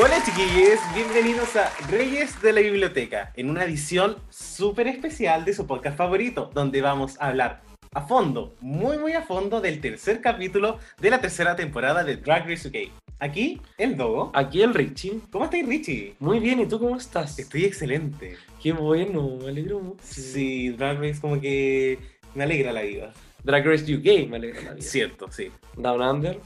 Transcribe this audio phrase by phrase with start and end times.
[0.00, 5.66] Hola chiquillos, bienvenidos a Reyes de la Biblioteca, en una edición súper especial de su
[5.66, 7.60] podcast favorito, donde vamos a hablar
[7.92, 12.48] a fondo, muy muy a fondo del tercer capítulo de la tercera temporada de Drag
[12.48, 12.90] Race UK.
[13.18, 14.32] Aquí, el Dogo.
[14.34, 15.20] Aquí el Richie.
[15.30, 16.16] ¿Cómo estás Richie?
[16.20, 17.38] Muy bien, ¿y tú cómo estás?
[17.38, 18.38] Estoy excelente.
[18.62, 20.02] Qué bueno, me alegro mucho.
[20.02, 21.98] Sí, Drag Race como que
[22.34, 23.12] me alegra la vida.
[23.44, 24.82] Drag Race UK me alegra la vida.
[24.88, 25.50] Cierto, sí.
[25.76, 26.40] Down Under.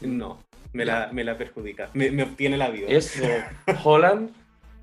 [0.00, 0.45] No,
[0.76, 2.86] me la, me la perjudica, me, me obtiene la vida.
[2.88, 3.24] Eso.
[3.82, 4.30] Holland.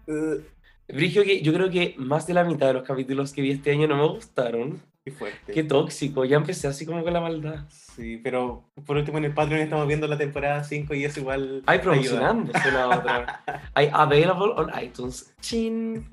[0.88, 3.72] Brigio que yo creo que más de la mitad de los capítulos que vi este
[3.72, 4.82] año no me gustaron.
[5.06, 5.54] Qué fuerte.
[5.54, 7.66] Qué tóxico, ya empecé así como con la maldad.
[7.70, 11.62] Sí, pero por último en el Patreon estamos viendo la temporada 5 y es igual.
[11.66, 13.44] Hay promocionándose la otra.
[13.76, 15.34] Hay available on iTunes.
[15.42, 16.06] Chin.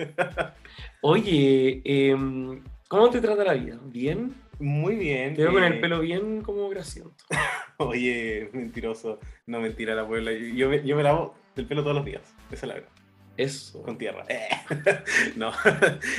[1.03, 3.78] Oye, em, ¿cómo te trata la vida?
[3.84, 4.34] ¿Bien?
[4.61, 5.34] Muy bien.
[5.34, 7.25] Te veo con el eh, pelo bien como grasiento.
[7.78, 9.19] Oye, mentiroso.
[9.47, 10.33] No, mentira, la puebla.
[10.33, 12.22] Yo me, yo me lavo el pelo todos los días.
[12.53, 12.91] Esa es la verdad.
[13.36, 13.83] Eso.
[13.83, 14.25] Con tierra.
[14.28, 14.48] Eh.
[15.36, 15.50] no.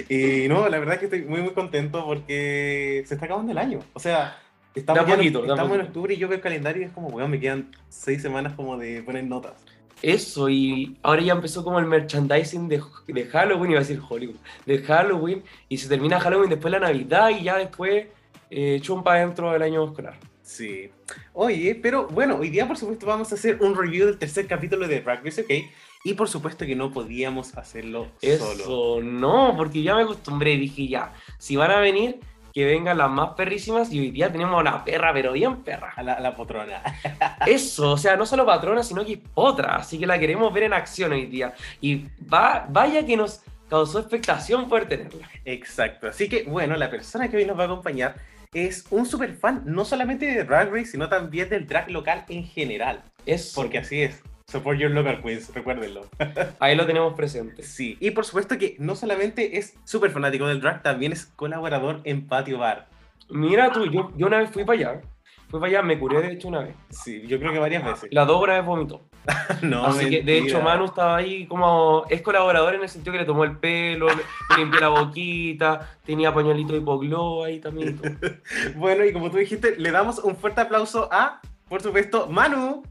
[0.10, 3.60] y no, la verdad es que estoy muy, muy contento porque se está acabando el
[3.60, 3.80] año.
[3.94, 4.38] O sea,
[4.74, 7.10] estamos, Da en- da estamos en octubre y yo veo el calendario y es como,
[7.10, 9.54] weón, me quedan seis semanas como de poner notas.
[10.02, 14.38] Eso, y ahora ya empezó como el merchandising de, de Halloween, iba a decir Hollywood,
[14.66, 18.08] de Halloween, y se termina Halloween después la Navidad y ya después
[18.52, 20.18] eh, chumpa dentro del año escolar.
[20.44, 20.92] Sí.
[21.34, 24.88] Oye, pero bueno, hoy día por supuesto vamos a hacer un review del tercer capítulo
[24.88, 25.72] de Drag Race UK
[26.04, 29.04] y por supuesto que no podíamos hacerlo Eso, solo.
[29.04, 32.20] no, porque ya me acostumbré, dije ya, si van a venir,
[32.54, 35.94] que vengan las más perrísimas, y hoy día tenemos una perra, pero bien perra.
[35.96, 36.82] A la, a la potrona.
[37.48, 40.64] Eso, o sea, no solo patrona, sino que es otra, así que la queremos ver
[40.64, 41.54] en acción hoy día.
[41.80, 45.30] Y va, vaya que nos causó expectación poder tenerla.
[45.46, 46.08] Exacto.
[46.08, 48.16] Así que bueno, la persona que hoy nos va a acompañar
[48.54, 52.44] es un super fan, no solamente de Drag Race, sino también del drag local en
[52.44, 53.02] general.
[53.26, 54.22] Eso, Porque así es.
[54.48, 56.02] Support your local queens, recuérdenlo.
[56.60, 57.64] ahí lo tenemos presente.
[57.64, 57.96] Sí.
[58.02, 62.28] Y por supuesto que no solamente es súper fanático del drag, también es colaborador en
[62.28, 62.90] Patio Bar.
[63.30, 65.02] Mira tú, yo, yo una vez fui para allá,
[65.48, 66.76] fui para allá, me curé de hecho una vez.
[66.90, 68.10] Sí, yo creo que varias veces.
[68.12, 69.10] La dos vez vomitó.
[69.62, 70.62] No, Así que de hecho.
[70.62, 74.58] Manu estaba ahí como, es colaborador en el sentido que le tomó el pelo, le
[74.58, 78.00] limpió la boquita, tenía pañuelito hipoglow ahí también.
[78.76, 82.84] Bueno, y como tú dijiste, le damos un fuerte aplauso a, por supuesto, Manu.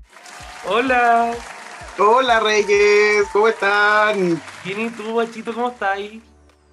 [0.69, 1.33] Hola,
[1.99, 4.41] Hola Reyes, ¿cómo están?
[4.63, 6.23] ¿quién y tú, bachito, cómo estás ahí?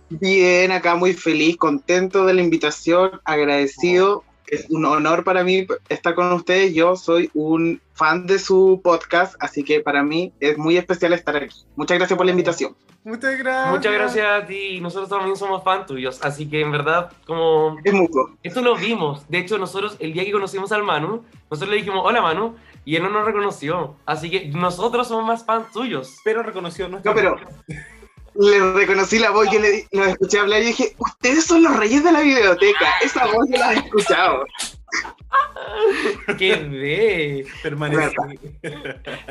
[0.10, 4.24] Bien, acá muy feliz, contento de la invitación, agradecido.
[4.48, 6.74] Es un honor para mí estar con ustedes.
[6.74, 11.36] Yo soy un fan de su podcast, así que para mí es muy especial estar
[11.36, 11.66] aquí.
[11.76, 12.76] Muchas gracias por la invitación.
[13.04, 13.74] Muchas gracias.
[13.74, 17.94] Muchas gracias a ti, nosotros también somos fan tuyos, así que en verdad, como, Es
[17.94, 18.32] mutuo.
[18.44, 22.02] esto lo vimos, de hecho nosotros, el día que conocimos al Manu, nosotros le dijimos,
[22.04, 26.18] hola Manu, y él no nos reconoció, así que nosotros somos más fans tuyos.
[26.26, 27.14] Pero reconoció nuestro.
[27.14, 27.38] No, pero
[28.40, 31.76] le reconocí la voz, yo le di- lo escuché hablar y dije, ustedes son los
[31.78, 32.86] reyes de la biblioteca.
[33.04, 34.46] Esa voz yo la he escuchado.
[36.38, 37.46] ¡Qué ve!
[37.64, 38.16] Permanece.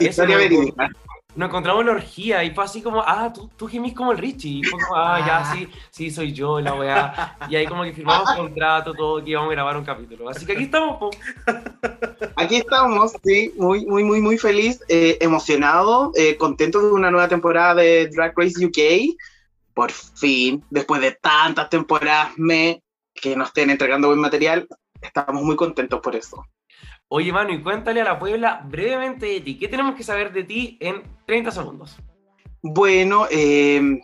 [0.00, 0.89] Historia verídica.
[1.37, 4.19] Nos encontramos en la orgía y fue así como, ah, tú, tú gemís como el
[4.19, 4.61] Richie.
[4.61, 7.37] Y fue como, ah, ya, sí, sí, soy yo, la weá.
[7.51, 10.31] Y ahí como que firmamos contrato, todo, que íbamos a grabar un capítulo.
[10.31, 11.11] Así que aquí estamos, po.
[12.37, 17.29] Aquí estamos, sí, muy, muy, muy, muy feliz, eh, emocionado, eh, contento de una nueva
[17.29, 19.17] temporada de Drag Race UK.
[19.75, 22.83] Por fin, después de tantas temporadas me
[23.13, 24.67] que nos estén entregando buen material,
[25.03, 26.45] estamos muy contentos por eso.
[27.09, 29.59] Oye, Manu, y cuéntale a la Puebla brevemente de ti.
[29.59, 31.97] ¿Qué tenemos que saber de ti en 30 segundos?
[32.62, 34.00] Bueno, eh,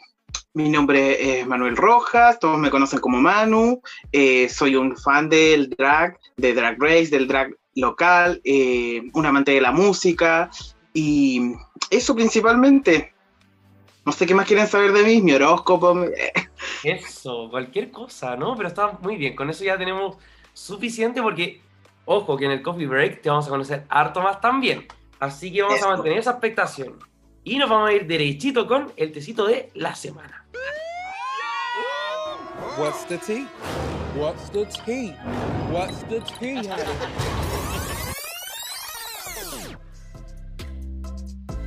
[0.55, 3.83] mi nombre es Manuel Rojas, todos me conocen como Manu,
[4.13, 9.53] eh, soy un fan del drag, de Drag Race, del drag local, eh, un amante
[9.53, 10.51] de la música
[10.93, 11.55] y
[11.91, 13.13] eso principalmente.
[14.05, 16.07] No sé qué más quieren saber de mí, mi horóscopo.
[16.85, 18.57] Eso, cualquier cosa, ¿no?
[18.57, 20.17] Pero está muy bien, con eso ya tenemos
[20.53, 21.61] suficiente porque,
[22.05, 24.87] ojo, que en el coffee break te vamos a conocer harto más también.
[25.21, 26.99] Así que vamos a mantener esa expectación.
[27.45, 30.47] Y nos vamos a ir derechito con el tecito de la semana.
[32.79, 33.47] What's the tea?
[34.17, 35.15] What's the tea?
[35.71, 36.63] What's the tea,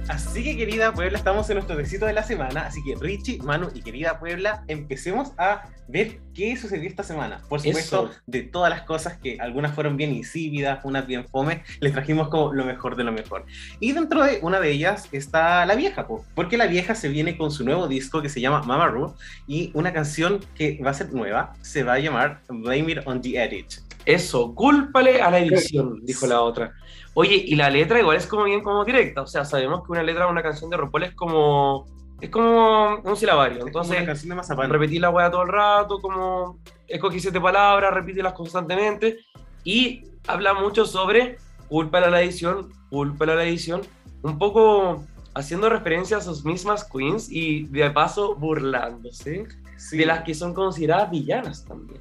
[0.07, 3.69] Así que querida Puebla, estamos en nuestro besito de la semana, así que Richie, Manu
[3.73, 7.41] y querida Puebla, empecemos a ver qué sucedió esta semana.
[7.49, 8.21] Por supuesto, Eso.
[8.27, 12.53] de todas las cosas que algunas fueron bien insípidas, unas bien fome, les trajimos como
[12.53, 13.45] lo mejor de lo mejor.
[13.79, 17.35] Y dentro de una de ellas está La Vieja, po, porque La Vieja se viene
[17.35, 19.15] con su nuevo disco que se llama Mama Ru
[19.47, 23.21] y una canción que va a ser nueva, se va a llamar Blame It on
[23.21, 23.73] the Edit.
[24.05, 26.73] Eso, cúlpale a la edición, dijo la otra.
[27.15, 30.03] Oye, y la letra igual es como bien como directa, o sea, sabemos que una
[30.03, 31.85] letra de una canción de RuPaul es como
[32.21, 36.59] es como un silabario, entonces una canción de repetir la weá todo el rato, como
[36.87, 39.17] escogí siete palabras, repítelas constantemente
[39.63, 43.81] y habla mucho sobre cúlpale a la edición, cúlpale a la edición,
[44.21, 45.03] un poco
[45.33, 49.45] haciendo referencia a sus mismas queens y de paso burlándose
[49.77, 49.97] Sí.
[49.97, 51.99] de las que son consideradas villanas también.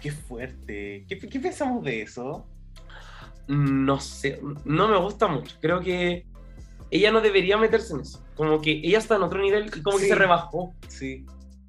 [0.00, 1.04] Qué fuerte.
[1.08, 2.44] ¿Qué, qué pensamos de eso?
[3.48, 5.56] No sé, no me gusta mucho.
[5.60, 6.24] Creo que
[6.90, 8.22] ella no debería meterse en eso.
[8.36, 10.04] Como que ella está en otro nivel y como Sí.
[10.04, 10.74] que se rebajó.
[10.88, 11.26] Sí.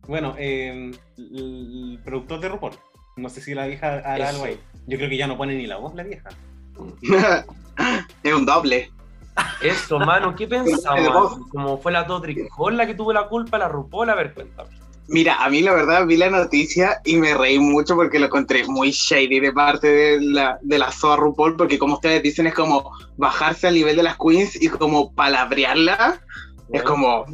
[0.07, 2.73] Bueno, eh, el, productor de RuPaul.
[3.15, 4.35] No sé si la vieja hará Eso.
[4.35, 4.59] algo ahí.
[4.87, 6.29] Yo creo que ya no pone ni la voz la vieja.
[8.23, 8.91] es un doble.
[9.61, 11.39] Eso, mano, ¿qué pensamos?
[11.49, 14.72] Como fue la Totricol la que tuvo la culpa, la RuPaul, a ver, cuéntame.
[15.07, 18.65] Mira, a mí la verdad vi la noticia y me reí mucho porque lo encontré
[18.67, 22.53] muy shady de parte de la, de la SOA RuPaul, porque como ustedes dicen, es
[22.53, 26.21] como bajarse al nivel de las queens y como palabrearla.
[26.71, 27.25] Es como,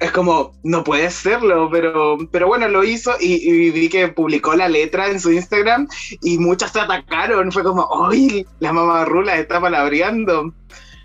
[0.00, 4.54] es como, no puede serlo, pero, pero bueno, lo hizo y, y vi que publicó
[4.54, 5.88] la letra en su Instagram
[6.22, 7.52] y muchas se atacaron.
[7.52, 8.44] Fue como, ¡ay!
[8.58, 10.52] La mamá Rula está palabreando.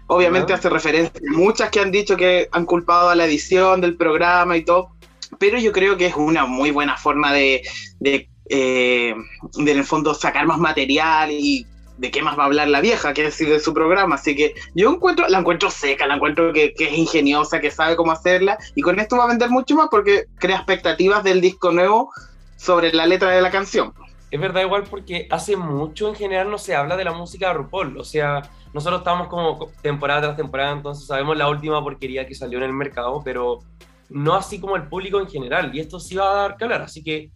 [0.08, 3.96] Obviamente hace referencia a muchas que han dicho que han culpado a la edición del
[3.96, 4.92] programa y todo,
[5.42, 7.64] pero yo creo que es una muy buena forma de,
[8.00, 9.16] de, eh,
[9.58, 11.66] en el fondo sacar más material y
[11.98, 14.16] de qué más va a hablar la vieja, que es de su programa.
[14.16, 17.96] Así que yo encuentro, la encuentro seca, la encuentro que, que es ingeniosa, que sabe
[17.96, 21.72] cómo hacerla, y con esto va a vender mucho más porque crea expectativas del disco
[21.72, 22.12] nuevo
[22.56, 23.96] sobre la letra de la canción.
[24.30, 27.56] Es verdad, igual porque hace mucho en general no se habla de la música de
[27.56, 27.98] RuPaul.
[27.98, 28.44] O sea,
[28.76, 32.74] nosotros estamos como temporada tras temporada, entonces sabemos la última porquería que salió en el
[32.74, 33.64] mercado, pero
[34.12, 35.74] no así como el público en general.
[35.74, 37.32] Y esto sí va a dar que hablar, así que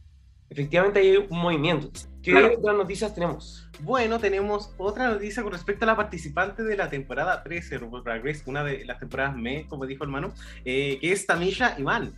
[0.50, 1.89] efectivamente hay un movimiento.
[2.22, 2.54] ¿Qué Claro.
[2.57, 3.69] otras noticias tenemos?
[3.81, 8.24] Bueno, tenemos otra noticia con respecto a la participante de la temporada 13 de Drag
[8.24, 10.33] Race, una de las temporadas me, como dijo el hermano,
[10.63, 12.13] eh, que es Tamisha Iman.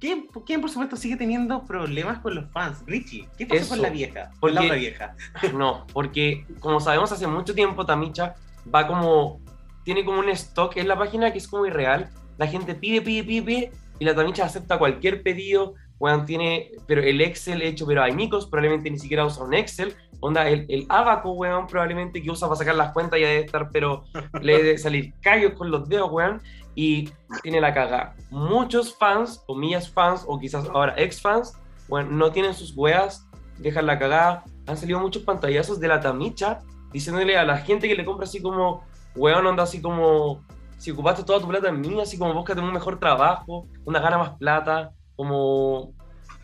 [0.00, 2.82] ¿Quién, ¿Quién, por supuesto, sigue teniendo problemas con los fans?
[2.86, 4.32] Richie, ¿qué pasó Eso, con la vieja?
[4.40, 5.14] Con la otra vieja.
[5.54, 8.34] No, porque como sabemos hace mucho tiempo Tamicha
[8.74, 9.40] va como,
[9.84, 12.10] tiene como un stock en la página que es como irreal.
[12.36, 13.72] La gente pide, pide, pide, pide
[14.02, 15.74] y la Tamicha acepta cualquier pedido.
[16.00, 19.94] Weón, tiene, pero el Excel hecho, pero hay micos, probablemente ni siquiera usa un Excel.
[20.18, 23.70] Onda, el, el abaco, weón, probablemente que usa para sacar las cuentas ya debe estar,
[23.70, 24.02] pero
[24.42, 26.42] le debe salir callos con los dedos, weón.
[26.74, 27.10] Y
[27.44, 28.16] tiene la caga.
[28.30, 31.56] Muchos fans, comillas fans, o quizás ahora ex fans,
[31.86, 33.28] bueno, no tienen sus weas,
[33.58, 34.42] dejan la cagada.
[34.66, 36.58] Han salido muchos pantallazos de la Tamicha
[36.92, 38.82] diciéndole a la gente que le compra así como,
[39.14, 40.44] weón, onda así como,
[40.82, 44.18] si ocupaste toda tu plata en mí, así como búscate un mejor trabajo, una gana
[44.18, 45.94] más plata, como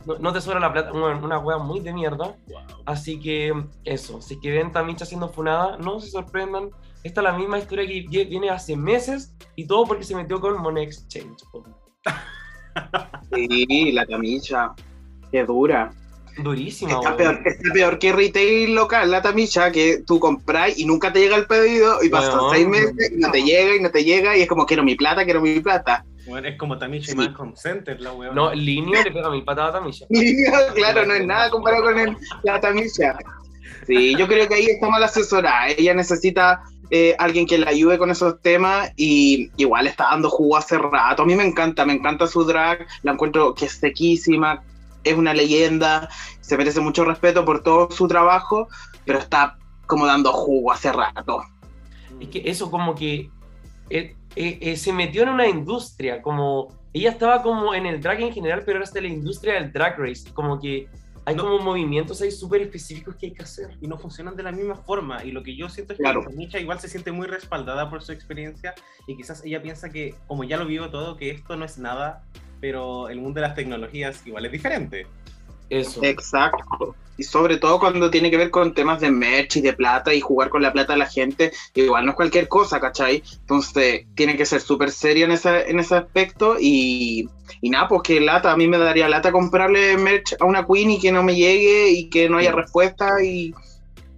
[0.06, 2.37] no, no te sobra la plata, bueno, una wea muy de mierda.
[2.87, 3.52] Así que
[3.82, 6.70] eso, si que ven Tamicha siendo funada, no se sorprendan.
[7.02, 10.40] Esta es la misma historia que vie- viene hace meses y todo porque se metió
[10.40, 11.43] con Money Exchange.
[13.32, 14.73] Sí, la camilla.
[15.32, 15.90] Qué dura.
[16.42, 21.12] Durísima, Está peor, está peor que retail local, la tamilla, que tú compras y nunca
[21.12, 24.04] te llega el pedido y pasan seis meses y no te llega y no te
[24.04, 26.04] llega y es como quiero mi plata, quiero mi plata.
[26.26, 27.12] Bueno, es como Tamisha Sí.
[27.12, 28.35] Iman con Center, la weón.
[28.35, 30.07] No, Linio le pega mil patadas a Tamisha.
[30.75, 33.16] claro, no es nada comparado con el- la tamilla.
[33.87, 35.68] Sí, yo creo que ahí está mal asesorada.
[35.68, 40.57] Ella necesita eh, alguien que la ayude con esos temas y igual está dando jugo
[40.57, 41.23] hace rato.
[41.23, 44.62] A mí me encanta, me encanta su drag, la encuentro que es sequísima,
[45.05, 46.09] es una leyenda,
[46.40, 48.69] se merece mucho respeto por todo su trabajo,
[49.05, 51.43] pero está como dando jugo hace rato.
[52.21, 53.31] Es que eso como que
[53.90, 58.21] eh, eh, eh, se metió en una industria, como ella estaba como en el drag
[58.21, 60.88] en general, pero de la industria del drag race, como que
[61.25, 61.43] hay No.
[61.45, 63.76] como movimientos ahí súper específicos que hay que hacer.
[63.83, 65.23] y no funcionan de la misma forma.
[65.25, 66.23] Y lo que yo siento es que Claro.
[66.25, 68.75] Tamisha igual se siente muy respaldada por su experiencia
[69.07, 72.25] y quizás ella piensa que, como ya lo vio todo, que esto no es nada,
[72.60, 75.06] pero el mundo de las tecnologías igual es diferente.
[75.70, 76.02] Eso.
[76.02, 76.94] Exacto.
[77.18, 80.20] Y sobre todo cuando tiene que ver con temas de merch y de plata y
[80.20, 83.22] jugar con la plata de la gente, igual no es cualquier cosa, ¿cachai?
[83.40, 87.28] Entonces tiene que ser súper serio en ese, en ese aspecto y,
[87.60, 90.92] y nada, pues que lata, a mí me daría lata comprarle merch a una queen
[90.92, 93.52] y que no me llegue y que no haya respuesta y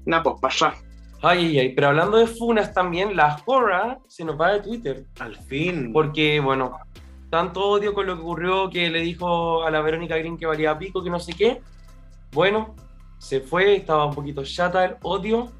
[0.04, 0.75] nada, pues para allá.
[1.23, 1.68] Ay, ay, ay.
[1.75, 5.04] Pero hablando de funas también, la Jora se nos va de Twitter.
[5.18, 5.92] Al fin.
[5.92, 6.78] Porque, bueno,
[7.31, 10.77] tanto odio con lo que ocurrió que le dijo a la Verónica Green que valía
[10.79, 11.61] pico, que no sé qué.
[12.33, 12.75] Bueno,
[13.19, 15.51] se fue, estaba un poquito chata el odio.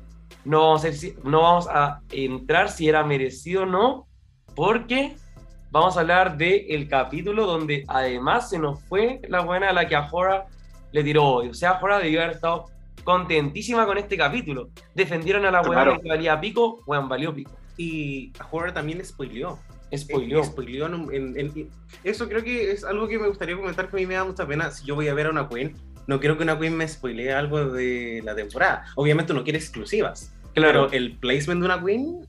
[0.45, 4.07] No vamos a, decir- no vamos a entrar si era merecido o no,
[4.55, 5.15] porque
[5.71, 9.97] vamos a hablar del capítulo donde además se nos fue la buena a la que
[9.97, 10.47] a Jora
[10.93, 11.51] le tiró odio.
[11.51, 12.65] O sea, Jora debió haber estado
[13.05, 14.69] contentísima con este capítulo.
[14.95, 16.01] Defendieron a la buena Claro.
[16.01, 17.53] que valía pico, weón, valió pico.
[17.77, 19.59] Y Horror también spoileó.
[19.97, 20.41] Spoileó.
[20.41, 21.69] Eh, spoileó en en- en-
[22.05, 24.47] eso creo que es algo que me gustaría comentar que a mí me da mucha
[24.47, 24.71] pena.
[24.71, 25.75] Si yo voy a ver a una Queen,
[26.07, 28.85] no quiero que una Queen me spoilee algo de la temporada.
[28.97, 30.33] Obviamente uno quiere exclusivas.
[30.55, 30.89] Claro.
[30.91, 32.27] Pero el placement de una Queen.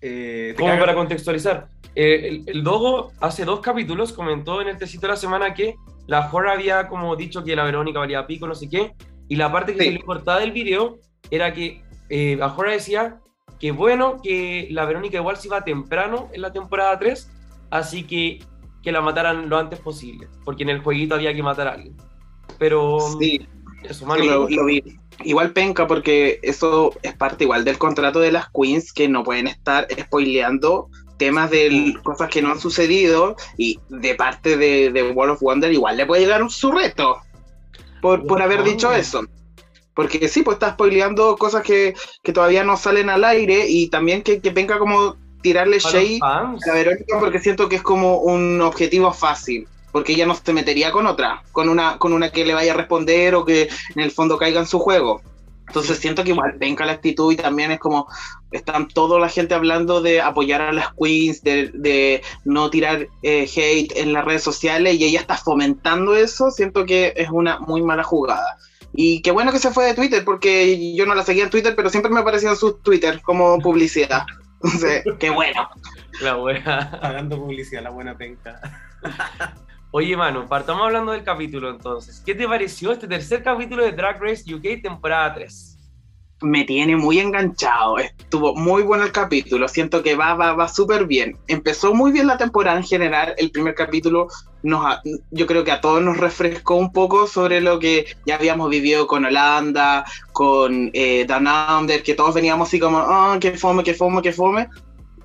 [0.00, 5.02] Eh, Como para contextualizar, eh, el, el Dogo hace dos capítulos comentó en el tecito
[5.06, 8.54] de la semana que la Jora había como dicho que la Verónica valía pico, no
[8.54, 8.92] sé qué,
[9.28, 9.84] y la parte que Sí.
[9.86, 10.98] salió cortada del video
[11.30, 13.16] era que eh, la Jora decía
[13.58, 17.30] que bueno, que la Verónica igual se iba temprano en la temporada 3,
[17.70, 18.40] así que
[18.82, 21.96] que la mataran lo antes posible, porque en el jueguito había que matar a alguien.
[22.58, 23.48] Pero Sí,
[23.82, 24.82] eso, sí, Manu, lo, lo vi.
[25.22, 29.46] Igual penca porque eso es parte igual del contrato de las queens que no pueden
[29.46, 35.34] estar spoileando temas de cosas que no han sucedido y de parte de, de World
[35.34, 37.18] of Wonder igual le puede llegar un su reto
[38.02, 39.24] por, por haber dicho eso.
[39.94, 44.22] Porque sí, pues está spoileando cosas que, que todavía no salen al aire y también
[44.22, 49.12] que, que venga como tirarle shade a Verónica porque siento que es como un objetivo
[49.12, 49.68] fácil.
[49.92, 52.76] Porque ella no se metería con otra, con una, con una que le vaya a
[52.76, 55.22] responder o que en el fondo caiga en su juego.
[55.68, 58.08] Entonces siento que igual venga la actitud y también es como
[58.50, 63.48] están toda la gente hablando de apoyar a las queens, de, de no tirar eh,
[63.54, 66.50] hate en las redes sociales y ella está fomentando eso.
[66.50, 68.58] Siento que es una muy mala jugada.
[68.96, 71.74] Y qué bueno que se fue de Twitter porque yo no la seguía en Twitter,
[71.74, 74.24] pero siempre me aparecían sus Twitter como publicidad.
[74.62, 75.68] Entonces, qué bueno.
[76.20, 76.98] la wea.
[77.00, 78.60] Pagando publicidad, la buena penca.
[79.90, 82.20] Oye, Manu, partamos hablando del capítulo entonces.
[82.24, 85.73] ¿Qué te pareció este tercer capítulo de Drag Race UK temporada 3?
[86.42, 87.98] Me tiene muy enganchado.
[87.98, 89.68] Estuvo muy bueno el capítulo.
[89.68, 91.36] Siento que va, va, va súper bien.
[91.48, 93.34] Empezó muy bien la temporada en general.
[93.38, 94.28] El primer capítulo
[94.62, 94.98] nos,
[95.30, 99.06] yo creo que a todos nos refrescó un poco sobre lo que ya habíamos vivido
[99.06, 103.94] con Holanda, con eh, Dan Under, que todos veníamos así como, ah, qué fome, qué
[103.94, 104.68] fome, qué fome.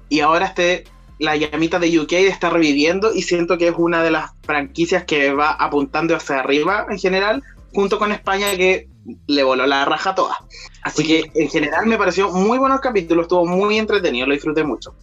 [0.09, 0.83] Y ahora este,
[1.19, 5.33] la llamita de UK está reviviendo y siento que es una de las franquicias que
[5.33, 7.41] va apuntando hacia arriba en general,
[7.73, 8.88] junto con España que
[9.27, 10.37] le voló la raja a todas.
[10.83, 14.63] Así que en general me pareció muy bueno el capítulo, estuvo muy entretenido, lo disfruté
[14.63, 14.95] mucho.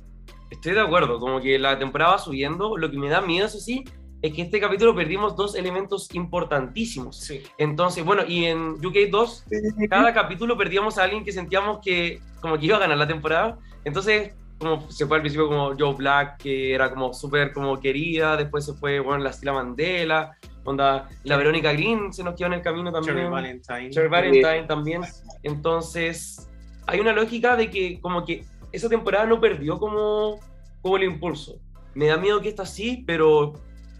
[0.50, 2.76] Estoy de acuerdo, como que la temporada va subiendo.
[2.76, 3.85] Lo que me da miedo, eso sí,
[4.23, 7.21] es que este capítulo perdimos dos elementos importantísimos.
[7.21, 7.43] Sí.
[7.59, 9.45] Entonces, bueno, y en UK 2,
[9.91, 13.59] cada capítulo perdíamos a alguien que sentíamos que como que iba a ganar la temporada.
[13.85, 18.37] Entonces, como se fue al principio como Joe Black, que era como súper como querida,
[18.37, 22.55] después se fue, bueno, la Stila Mandela, onda, la Verónica Green se nos quedó en
[22.55, 23.17] el camino también.
[23.17, 23.91] Cherry Valentine.
[23.91, 25.03] Cherry Valentine también.
[25.43, 26.49] Entonces,
[26.87, 30.41] hay una lógica de que como que esa temporada no perdió como,
[30.83, 31.59] como el impulso.
[31.95, 33.55] Me da miedo que esta sí, pero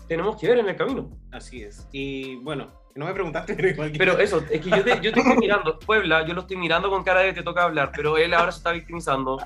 [0.09, 1.11] tenemos que ver en el camino.
[1.33, 1.89] Así es.
[1.93, 5.13] Y bueno, no me preguntaste, pero igual que- Pero eso, es que yo te, yo
[5.13, 8.17] te estoy mirando, Puebla, yo lo estoy mirando con cara de te toca hablar, pero
[8.17, 9.39] él ahora se está victimizando.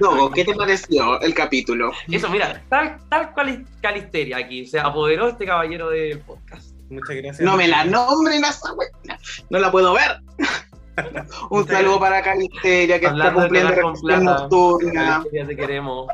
[0.00, 1.92] Dogo, ¿qué te pareció el capítulo?
[2.10, 6.76] Eso, mira, tal, tal cual Calisteria aquí, se apoderó este caballero del podcast.
[6.90, 7.40] Muchas gracias.
[7.40, 9.18] No me la nombren a esa buena,
[9.50, 10.20] no la puedo ver.
[11.50, 14.20] Un saludo para Calisteria que está Hablando cumpliendo plata.
[14.22, 15.04] nocturna.
[15.06, 16.06] Calisteria, te queremos.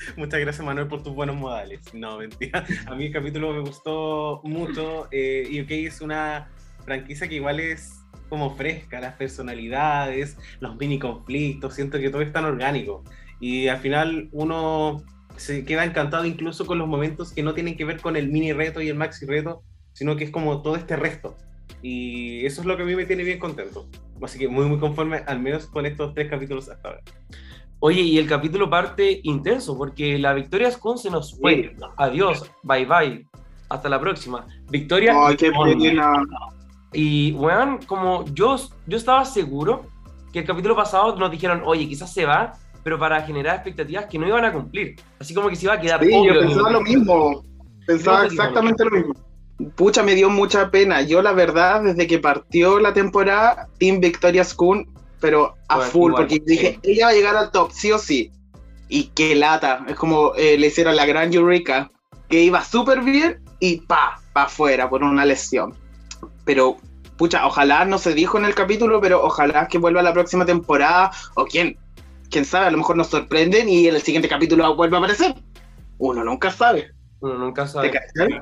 [0.16, 1.80] Muchas gracias, Manuel, por tus buenos modales.
[1.94, 2.64] No, mentira.
[2.86, 5.08] A mí el capítulo me gustó mucho.
[5.10, 6.48] Eh, y OK es una
[6.84, 11.74] franquicia que igual es como fresca, las personalidades, los mini conflictos.
[11.74, 13.04] Siento que todo es tan orgánico.
[13.40, 15.02] Y al final uno
[15.36, 18.52] se queda encantado incluso con los momentos que no tienen que ver con el mini
[18.52, 21.36] reto y el maxi reto, sino que es como todo este resto.
[21.82, 23.88] Y eso es lo que a mí me tiene bien contento.
[24.22, 27.02] Así que muy, muy conforme, al menos con estos tres capítulos hasta ahora.
[27.82, 31.74] Oye, y el capítulo parte intenso, porque la Victoria Scone se nos fue.
[31.96, 33.26] Adiós, bye bye.
[33.70, 34.46] Hasta la próxima.
[34.68, 35.14] Victoria.
[35.16, 36.22] Ay, qué pena.
[36.92, 38.56] Y, weón, como yo,
[38.86, 39.86] yo estaba seguro
[40.32, 44.18] que el capítulo pasado nos dijeron, oye, quizás se va, pero para generar expectativas que
[44.18, 44.96] no iban a cumplir.
[45.18, 47.44] Así como que se iba a quedar Sí, yo en pensaba lo mismo.
[47.86, 49.14] Pensaba pues, exactamente lo mismo.
[49.76, 51.02] Pucha, me dio mucha pena.
[51.02, 54.86] Yo, la verdad, desde que partió la temporada, Team Victoria Schoon,
[55.20, 57.98] pero a Bueno, full, igual, porque dije, ella va a llegar al top, sí o
[57.98, 58.32] sí.
[58.88, 59.84] Y qué lata.
[59.88, 61.90] Es como eh, le hicieron la gran Eureka,
[62.28, 65.74] que iba súper bien y pa, pa afuera por una lesión.
[66.44, 66.76] Pero
[67.20, 71.10] pucha, ojalá no se dijo en el capítulo, pero ojalá que vuelva la próxima temporada,
[71.34, 71.76] o quién,
[72.30, 75.34] quién sabe, a lo mejor nos sorprenden y en el siguiente capítulo vuelve a aparecer.
[75.98, 76.92] Uno nunca sabe.
[77.20, 77.90] Uno nunca ¿Te sabe.
[77.90, 78.40] cachai?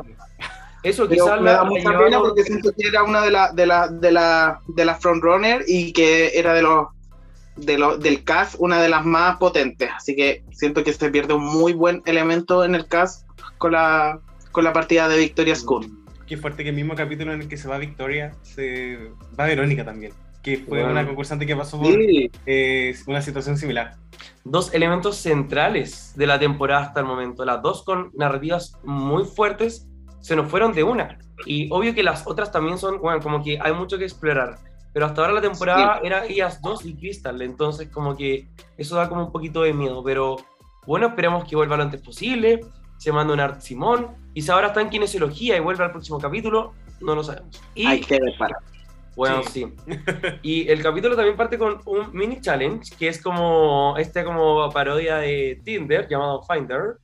[0.82, 3.54] Eso quizás me da la, mucha la pena porque siento que era una de las
[3.54, 6.86] de la, de la, de las frontrunner y que era de los
[7.56, 9.90] de lo- del cast una de las más potentes.
[9.94, 13.26] Así que siento que se pierde un muy buen elemento en el cast
[13.58, 14.20] con la
[14.52, 15.90] con la partida de Victoria School.
[16.26, 18.98] Qué fuerte que el mismo capítulo en el que se va Victoria, se
[19.38, 20.92] va Verónica también, que fue Bueno.
[20.92, 23.96] una concursante que pasó por Sí, eh, una situación similar.
[24.44, 27.44] dos elementos centrales de la temporada hasta el momento.
[27.44, 29.86] Las dos con narrativas muy fuertes
[30.20, 31.18] se nos fueron de una.
[31.46, 34.58] Y obvio que las otras también son, bueno, como que hay mucho que explorar.
[34.92, 37.40] Pero hasta ahora la temporada era ellas dos y Crystal.
[37.42, 40.02] Entonces como que eso da como un poquito de miedo.
[40.02, 40.36] Pero
[40.86, 42.60] bueno, esperemos que vuelva lo antes posible.
[42.96, 44.08] Se manda un Art Simón.
[44.34, 46.72] Quizá ahora está en kinesiología y vuelve al próximo capítulo.
[47.00, 47.62] No lo sabemos.
[47.74, 48.56] Y hay que ver para.
[49.14, 49.72] bueno, sí.
[50.42, 55.18] Y el capítulo también parte con un mini challenge, que es como esta como parodia
[55.18, 56.96] de Tinder, llamado Finder,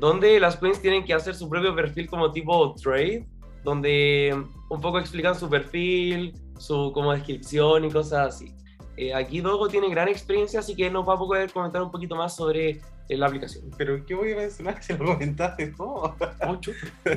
[0.00, 3.28] donde las queens tienen que hacer su propio perfil como tipo trade,
[3.62, 4.34] donde
[4.70, 8.54] un poco explican su perfil, su como descripción y cosas así.
[8.96, 12.16] Eh, aquí Dogo tiene gran experiencia, así que nos va a poder comentar un poquito
[12.16, 12.80] más sobre
[13.10, 13.64] eh, la aplicación.
[13.76, 16.16] Pero ¿qué voy a mencionar si lo comentaste todo?
[16.46, 16.72] Mucho.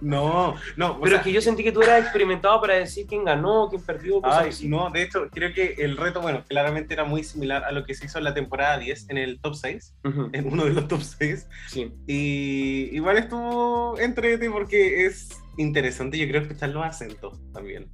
[0.00, 3.24] No, no, Pero sea, es que yo sentí que tú eras experimentado para decir quién
[3.24, 4.68] ganó, quién perdió, Ay, así.
[4.68, 7.94] no, de hecho, creo que el reto, bueno, claramente era muy similar a lo que
[7.94, 10.88] se hizo en la temporada 10, en el top 6, Ujú, en uno de los
[10.88, 11.46] top 6.
[11.68, 11.92] Sí.
[12.06, 17.88] Y igual estuvo entrete porque es interesante, yo creo, escuchar los acentos también.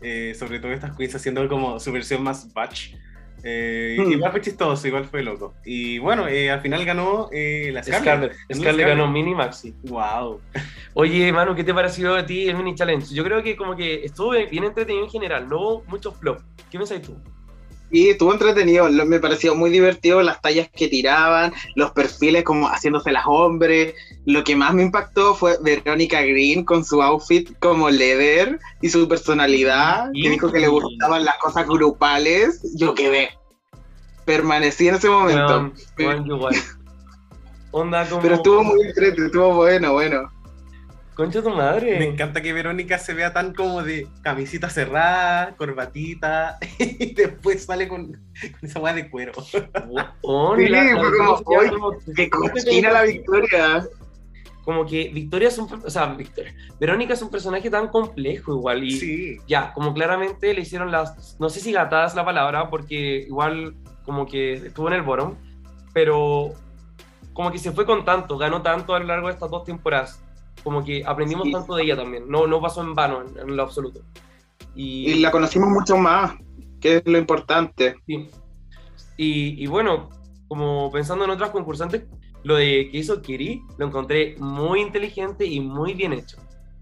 [0.00, 2.94] Eh, sobre todo estas queens haciendo como su versión más batch.
[3.42, 4.12] Eh, Hmm.
[4.12, 5.54] Igual fue chistoso, igual fue loco.
[5.64, 8.02] Y bueno, eh, al final ganó eh, la Scarlett.
[8.02, 8.32] Scarlett.
[8.48, 9.74] Ganó Scarlett ganó Mini Maxi.
[9.84, 10.40] Wow.
[10.94, 13.14] Oye, Manu, ¿qué te pareció a ti el mini challenge?
[13.14, 16.42] Yo creo que como que estuvo bien entretenido en general, no hubo muchos flops.
[16.70, 17.16] ¿Qué pensás tú?
[17.90, 23.12] Y estuvo entretenido, me pareció muy divertido las tallas que tiraban, los perfiles como haciéndose
[23.12, 23.94] las hombres.
[24.26, 29.08] Lo que más me impactó fue Verónica Green con su outfit como leather y su
[29.08, 32.60] personalidad, que dijo que le gustaban las cosas grupales.
[32.76, 33.30] Yo quedé.
[34.28, 35.72] Permanecí en ese momento.
[35.96, 36.54] Yo igual.
[37.70, 38.20] Onda como...
[38.20, 40.30] Pero estuvo muy entretenido, estuvo bueno, bueno.
[41.14, 41.98] Concha tu madre.
[41.98, 47.88] Me encanta que Verónica se vea tan como de camisita cerrada, corbatita, y después sale
[47.88, 49.32] con, con esa weá de cuero.
[49.42, 49.58] Sí,
[50.68, 53.86] la- la como, se queda "Uy, como- ¡Qué cochina la victoria!
[54.62, 55.82] Como que Victoria es un...
[55.84, 56.54] O sea, Victoria.
[56.78, 58.90] Verónica es un personaje tan complejo igual y...
[58.90, 59.36] Sí.
[59.48, 63.74] ya, como claramente le hicieron las, no sé si gatadas la palabra, porque igual
[64.08, 65.34] como que estuvo en el bottom,
[65.92, 66.54] pero
[67.34, 70.22] como que se fue con tanto, ganó tanto a lo largo de estas dos temporadas,
[70.64, 71.52] como que aprendimos Sí.
[71.52, 74.00] tanto de ella también, no, no pasó en vano en, en lo absoluto.
[74.74, 76.32] Y, Y la conocimos mucho más,
[76.80, 77.96] que es lo importante.
[78.06, 78.28] sí.
[79.18, 80.08] y, y bueno,
[80.48, 82.04] como pensando en otras concursantes,
[82.44, 86.38] lo de que hizo Kiri lo encontré muy inteligente y muy bien hecho.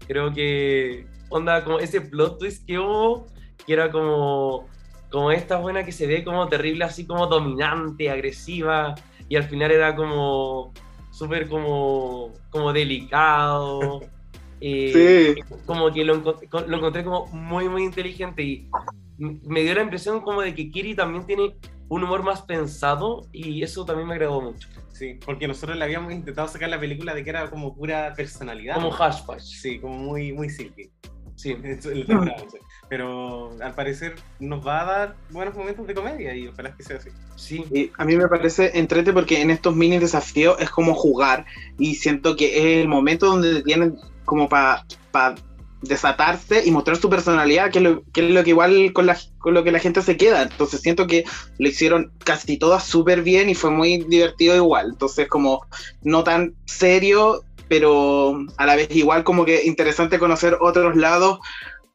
[0.07, 3.25] Creo que, onda, como ese plot twist que hubo,
[3.65, 4.67] que era como,
[5.11, 8.95] como esta buena que se ve como terrible, así como dominante, agresiva,
[9.29, 10.73] y al final era como
[11.11, 14.01] súper como, como delicado.
[14.61, 15.55] eh, Sí.
[15.65, 18.69] Como que lo, lo encontré como muy, muy inteligente y
[19.17, 21.55] me dio la impresión como de que Kiri también tiene
[21.89, 24.67] un humor más pensado y eso también me agradó mucho.
[24.91, 28.75] Sí, porque nosotros le habíamos intentado sacar la película de que era como pura personalidad.
[28.75, 28.95] Como ¿no?
[28.95, 29.43] Hash Bash.
[29.43, 30.89] Sí, como muy, muy silky.
[31.37, 31.55] Sí.
[32.07, 32.59] Temporada once.
[32.89, 36.97] Pero al parecer nos va a dar buenos momentos de comedia y ojalá que sea
[36.97, 37.09] así.
[37.35, 37.63] Sí.
[37.71, 41.45] Y a mí me parece entrete porque en estos mini desafíos es como jugar
[41.77, 44.85] y siento que es el momento donde tienen como para
[45.81, 49.17] desatarse y mostrar su personalidad, que es lo que, es lo que igual con, la,
[49.37, 50.41] con lo que la gente se queda.
[50.41, 51.23] Entonces siento que
[51.59, 54.89] lo hicieron casi todas súper bien y fue muy divertido igual.
[54.93, 55.65] Entonces como
[56.01, 61.39] no tan serio, pero a la vez igual como que interesante conocer otros lados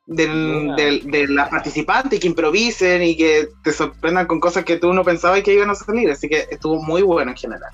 [0.06, 4.92] del, del- de las participantes que improvisen y que te sorprendan con cosas que tú
[4.92, 6.10] no pensabas que iban a salir.
[6.10, 7.70] Así que estuvo muy bueno en general.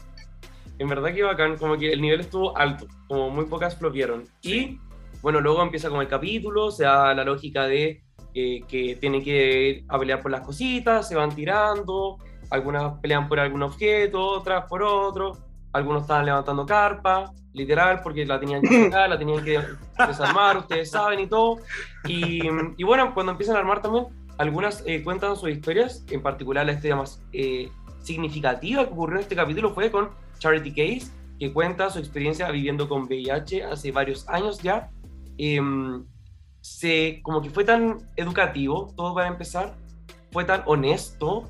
[0.79, 4.25] En verdad que bacán, como que el nivel estuvo alto, como muy pocas flopearon.
[4.43, 4.79] Y
[5.23, 8.03] bueno, luego empieza como el capítulo, se da la lógica de
[8.35, 12.19] eh, que tienen que ir a pelear por las cositas, se van tirando,
[12.51, 15.37] algunas pelean por algún objeto, otras por otro,
[15.79, 19.59] algunos estaban levantando carpa, literal, porque la tenían que sacar, la tenían que
[20.07, 21.59] desarmar, ustedes saben y todo.
[22.07, 22.41] Y,
[22.77, 24.07] y bueno, cuando empiezan a armar también,
[24.39, 27.71] algunas eh, cuentan sus historias, en particular la historia más eh,
[28.03, 32.89] significativa que ocurrió en este capítulo fue con Charity Case, que cuenta su experiencia viviendo
[32.89, 34.91] con VIH hace varios años ya.
[35.39, 36.05] Em,
[36.61, 39.77] se, como que fue tan educativo, todo para empezar,
[40.33, 41.49] fue tan honesto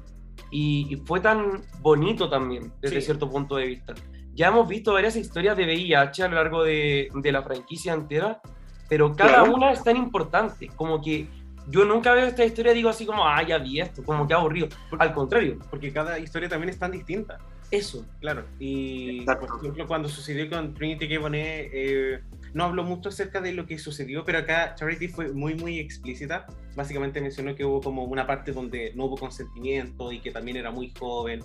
[0.51, 3.07] y, y fue tan bonito también, desde Sí.
[3.07, 3.95] cierto punto de vista.
[4.39, 8.41] Ya hemos visto varias historias de VIH a lo largo de, de la franquicia entera,
[8.89, 9.53] pero cada Claro.
[9.57, 11.27] una es tan importante, como que
[11.69, 14.35] yo nunca veo esta historia y digo así como, ah, ya vi esto, como que
[14.35, 14.69] aburrido.
[14.97, 17.39] Al contrario, Porque cada historia también es tan distinta.
[17.73, 18.07] eso.
[18.21, 19.47] Claro, y Exacto.
[19.49, 21.19] por ejemplo cuando sucedió con Trinity K.
[21.19, 22.21] Bonet, eh,
[22.55, 26.47] no habló mucho acerca de lo que sucedió, pero acá Charity fue muy muy explícita.
[26.77, 30.71] Básicamente mencionó que hubo como una parte donde no hubo consentimiento y que también era
[30.71, 31.43] muy joven.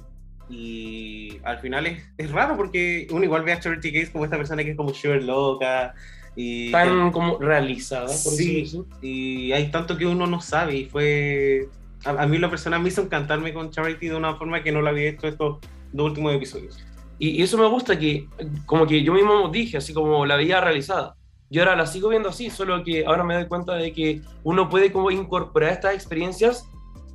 [0.49, 4.37] Y al final es, es raro porque uno igual ve a Charity Case como esta
[4.37, 5.93] persona que es como súper loca
[6.35, 8.83] y, Tan como realizada, por Sí.
[9.01, 11.67] y hay tanto que uno no sabe y fue...
[12.05, 14.81] A, a mí la persona me hizo encantarme con Charity de una forma que no
[14.81, 15.59] lo había hecho estos
[15.93, 16.83] dos últimos episodios.
[17.19, 18.27] Y, y eso me gusta que,
[18.65, 21.15] como que yo mismo dije, así como la veía realizada.
[21.49, 24.69] Yo ahora la sigo viendo así, solo que ahora me doy cuenta de que uno
[24.69, 26.67] puede como incorporar estas experiencias,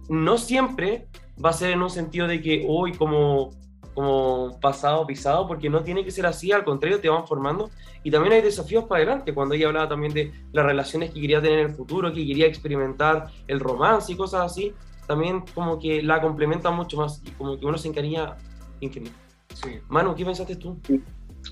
[0.09, 1.07] no siempre
[1.45, 3.51] va a ser en un sentido de que hoy como,
[3.95, 7.71] como pasado, pisado, porque no tiene que ser así, al contrario, te van formando.
[8.03, 11.43] Y también hay desafíos para adelante, cuando ella hablaba también de las relaciones que quería
[11.43, 14.73] tener en el futuro, que quería experimentar el romance y cosas así,
[15.07, 18.37] también como que la complementa mucho más y como que uno se encariña
[18.81, 19.17] infinito.
[19.55, 19.81] Sí.
[19.89, 20.79] Manu, ¿qué pensaste tú?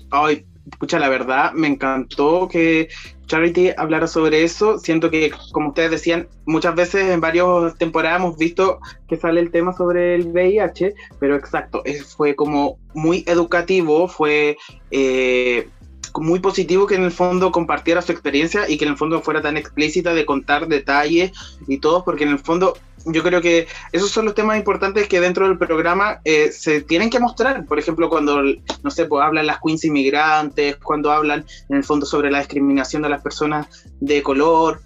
[0.09, 2.89] Ay, escucha, la verdad, me encantó que
[3.27, 4.79] Charity hablara sobre eso.
[4.79, 9.51] Siento que, como ustedes decían, muchas veces en varias temporadas hemos visto que sale el
[9.51, 11.83] tema sobre el VIH, pero exacto,
[12.15, 14.57] fue como muy educativo, fue
[14.91, 15.67] eh,
[16.15, 19.41] muy positivo que en el fondo compartiera su experiencia y que en el fondo fuera
[19.41, 21.31] tan explícita de contar detalles
[21.67, 25.19] y todo, porque en el fondo yo creo que esos son los temas importantes que
[25.19, 27.65] dentro del programa eh, se tienen que mostrar.
[27.65, 32.05] Por ejemplo, cuando, no sé, pues hablan las queens inmigrantes, cuando hablan en el fondo
[32.05, 33.67] sobre la discriminación de las personas
[33.99, 34.81] de color.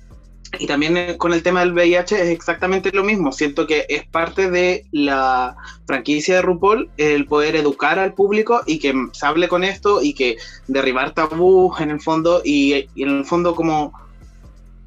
[0.59, 3.31] Y también eh, con el tema del VIH es exactamente lo mismo.
[3.31, 5.55] Siento que es parte de la
[5.87, 10.13] franquicia de RuPaul el poder educar al público y que se hable con esto y
[10.13, 13.93] que derribar tabús en el fondo y, en el fondo como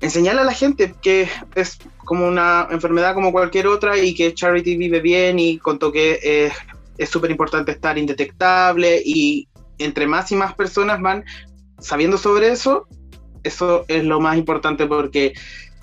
[0.01, 4.77] enseñarle a la gente que es como una enfermedad como cualquier otra y que Charity
[4.77, 6.53] vive bien y contó que eh,
[6.99, 11.25] es súper importante estar indetectable y entre más y más personas van
[11.79, 12.87] sabiendo sobre eso,
[13.43, 15.35] eso es lo más importante porque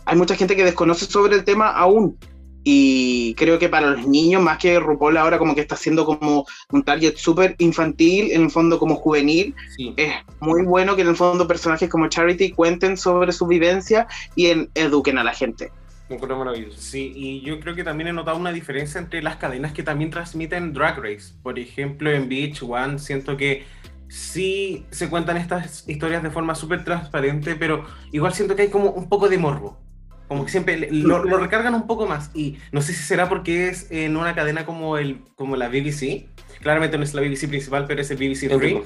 [0.05, 2.17] hay mucha gente que desconoce sobre el tema aún.
[2.63, 6.45] Y creo que para los niños, más que RuPaul ahora como que está siendo como
[6.71, 9.95] un target súper infantil, en el fondo como juvenil, Sí.
[9.97, 14.47] es muy bueno que en el fondo personajes como Charity cuenten sobre su vivencia y
[14.47, 15.71] en- eduquen a la gente.
[16.13, 16.77] Encuentro maravilloso.
[16.79, 20.09] Sí, y yo creo que también he notado una diferencia entre las cadenas que también
[20.09, 21.33] transmiten Drag Race.
[21.41, 23.63] Por ejemplo, en Beach One siento que
[24.09, 28.91] sí se cuentan estas historias de forma súper transparente, pero igual siento que hay como
[28.91, 29.79] un poco de morbo.
[30.27, 32.31] Como que siempre lo, lo recargan un poco más.
[32.33, 36.27] Y no sé si será porque es en una cadena como, el, como la BBC.
[36.61, 38.53] Claramente no es la BBC principal, pero es el BBC Free.
[38.53, 38.85] Entiendo.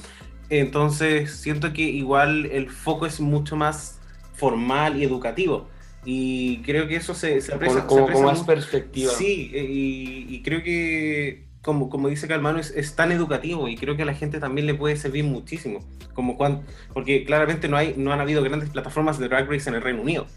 [0.49, 3.99] Entonces siento que igual el foco es mucho más
[4.33, 5.69] formal y educativo.
[6.05, 7.81] Y creo que eso se, se aprecia.
[7.81, 9.11] Con, se como, aprecia con más perspectiva.
[9.11, 13.75] Sí, eh, y, y creo que, como, como dice Calmano, es, es tan educativo y
[13.75, 15.79] creo que a la gente también le puede servir muchísimo.
[16.13, 16.61] Como cuan-
[16.93, 20.01] porque claramente no, hay, no han habido grandes plataformas de Drag Race en el Reino
[20.01, 20.27] Unido.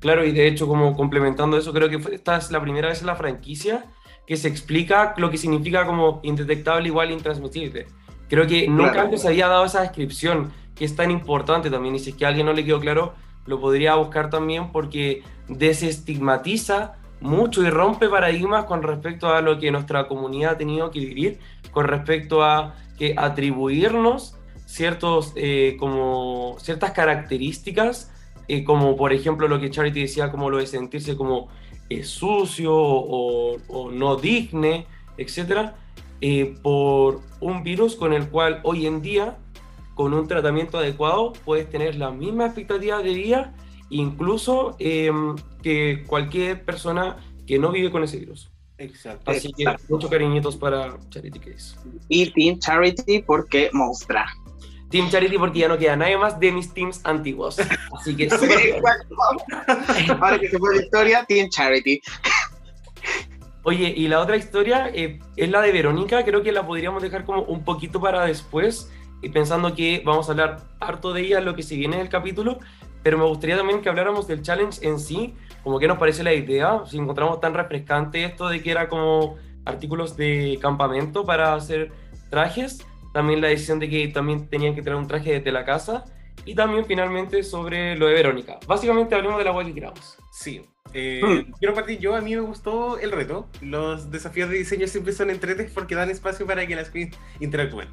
[0.00, 3.06] Claro, y de hecho, como complementando eso, creo que esta es la primera vez en
[3.06, 3.84] la franquicia
[4.26, 7.86] que se explica lo que significa como indetectable igual intransmisible.
[8.28, 9.04] Creo que nunca Claro.
[9.06, 12.24] antes se había dado esa descripción, que es tan importante también, y si es que
[12.24, 13.14] a alguien no le quedó claro,
[13.46, 19.70] lo podría buscar también porque desestigmatiza mucho y rompe paradigmas con respecto a lo que
[19.70, 21.38] nuestra comunidad ha tenido que vivir,
[21.70, 28.10] con respecto a que atribuirnos ciertos, eh, como, ciertas características
[28.46, 31.48] eh, como por ejemplo lo que Charity decía, como lo de sentirse como
[31.88, 35.76] eh, sucio o, no digne, etcétera,
[36.20, 39.38] eh, por un virus con el cual hoy en día,
[39.94, 43.54] con un tratamiento adecuado, puedes tener la misma expectativa de vida,
[43.90, 45.10] incluso eh,
[45.62, 48.50] que cualquier persona que no vive con ese virus.
[48.78, 49.30] Exacto.
[49.30, 49.84] Así que Exacto.
[49.88, 51.76] muchos cariñitos para Charity Case.
[52.08, 54.26] Y Team Charity porque mostra.
[54.90, 57.58] Team Charity porque ya no queda nadie más de mis teams antiguos.
[57.98, 58.28] Así que.
[60.20, 62.00] Ahora que se fue Victoria, Team Charity.
[63.62, 67.24] Oye, y la otra historia eh, es la de Verónica, creo que la podríamos dejar
[67.24, 68.92] como un poquito para después,
[69.24, 72.08] y pensando que vamos a hablar harto de ella en lo que se viene del
[72.08, 72.58] capítulo,
[73.02, 76.32] pero me gustaría también que habláramos del challenge en sí, como que nos parece la
[76.32, 81.92] idea, si encontramos tan refrescante esto de que era como artículos de campamento para hacer
[82.30, 86.04] trajes, también la decisión de que también tenían que traer un traje desde la casa,
[86.44, 88.58] y también finalmente sobre lo de Verónica.
[88.66, 90.18] Básicamente hablemos de la que queramos.
[90.36, 90.62] Sí.
[90.92, 91.52] Eh, Mm.
[91.58, 93.48] Quiero partir yo, a mí me gustó el reto.
[93.62, 97.88] Los desafíos de diseño siempre son entretes porque dan espacio para que las queens interactúen.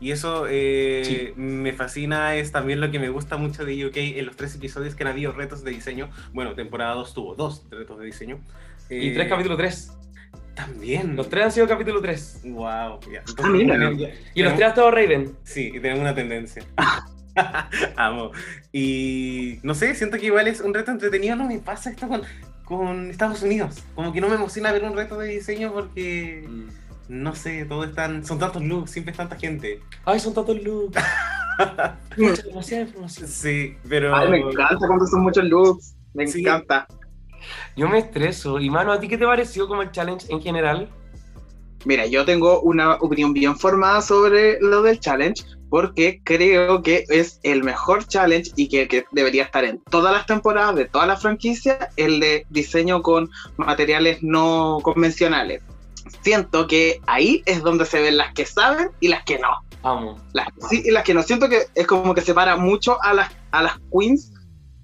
[0.00, 1.32] Y eso eh, Sí.
[1.40, 4.94] me fascina, es también lo que me gusta mucho de UK en los tres episodios
[4.94, 6.10] que han habido retos de diseño.
[6.32, 8.40] Bueno, temporada 2 tuvo dos retos de diseño.
[8.90, 9.92] Y Eh, tres capítulo 3.
[10.54, 11.14] También.
[11.16, 12.40] Los tres han sido capítulo 3.
[12.44, 13.00] Wow.
[13.12, 13.20] ya.
[13.20, 13.74] Entonces, Ah, mira.
[13.74, 15.36] tenemos- ya- Y los tres ha estado Raven.
[15.44, 16.62] Sí, y tenemos una tendencia.
[17.96, 18.32] Amo.
[18.72, 21.36] Y no sé, siento que igual es un reto entretenido.
[21.36, 22.22] No me pasa esto con,
[22.64, 23.82] con Estados Unidos.
[23.94, 26.46] Como que no me emociona ver un reto de diseño porque,
[27.08, 29.80] no sé, todo es tan, son tantos looks, siempre es tanta gente.
[30.04, 30.96] Ay, son tantos looks.
[32.16, 33.28] Mucha, demasiada información.
[33.28, 34.14] Sí, pero...
[34.14, 35.94] Ay, me encanta cuando son muchos looks.
[36.14, 36.40] Me Sí.
[36.40, 36.86] encanta.
[37.76, 38.58] Yo me estreso.
[38.60, 40.88] Y mano, ¿a ti qué te pareció como el challenge en general?
[41.84, 47.40] Mira, yo tengo una opinión bien formada sobre lo del challenge, porque creo que es
[47.42, 51.16] el mejor challenge y que, que debería estar en todas las temporadas de toda la
[51.16, 55.62] franquicia, el de diseño con materiales no convencionales.
[56.22, 59.48] Siento que ahí es donde se ven las que saben y las que no.
[60.32, 61.22] Las que sí y las que no.
[61.22, 64.32] Siento que es como que separa mucho a las, a las queens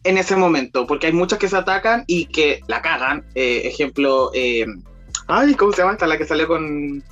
[0.05, 3.25] en ese momento, porque hay muchas que se atacan y que la cagan.
[3.35, 4.67] Eh, ejemplo, eh,
[5.29, 6.07] ay, ¿cómo se llama esta?
[6.07, 7.03] La que salió con,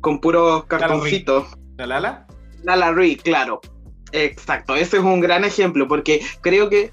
[0.00, 1.46] con puros cartoncitos.
[1.76, 2.26] ¿La Lala?
[2.62, 3.60] Lala Ree, claro.
[4.12, 6.90] Exacto, ese es un gran ejemplo, porque creo que,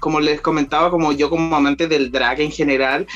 [0.00, 3.06] como les comentaba, como yo como amante del drag en general,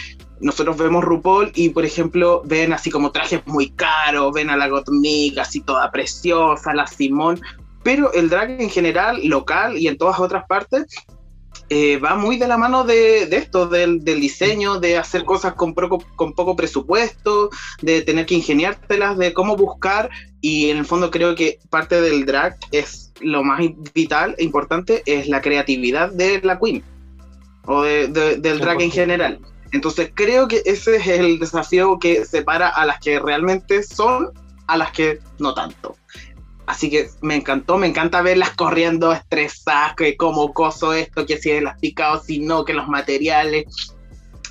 [0.41, 4.69] nosotros vemos RuPaul y, por ejemplo, ven así como trajes muy caros, ven a la
[4.69, 7.41] Gottmik así toda preciosa, la Simón,
[7.83, 10.87] pero el drag en general, local y en todas otras partes,
[11.71, 15.55] eh, va muy de la mano de, de esto, del, del diseño, de hacer cosas
[15.55, 17.49] con poco, con poco presupuesto,
[17.81, 22.27] de tener que ingeniártelas, de cómo buscar y en el fondo creo que parte del
[22.27, 23.61] drag es lo más
[23.95, 26.83] vital e importante es la creatividad de la queen
[27.67, 29.39] o de- de- del drag en general.
[29.73, 34.31] Entonces creo que ese es el desafío que separa a las que realmente son
[34.67, 35.97] a las que no tanto.
[36.71, 41.51] Así que me encantó, me encanta verlas corriendo estresadas, que como coso esto, que si
[41.51, 43.65] es elasticado, si no, que los materiales.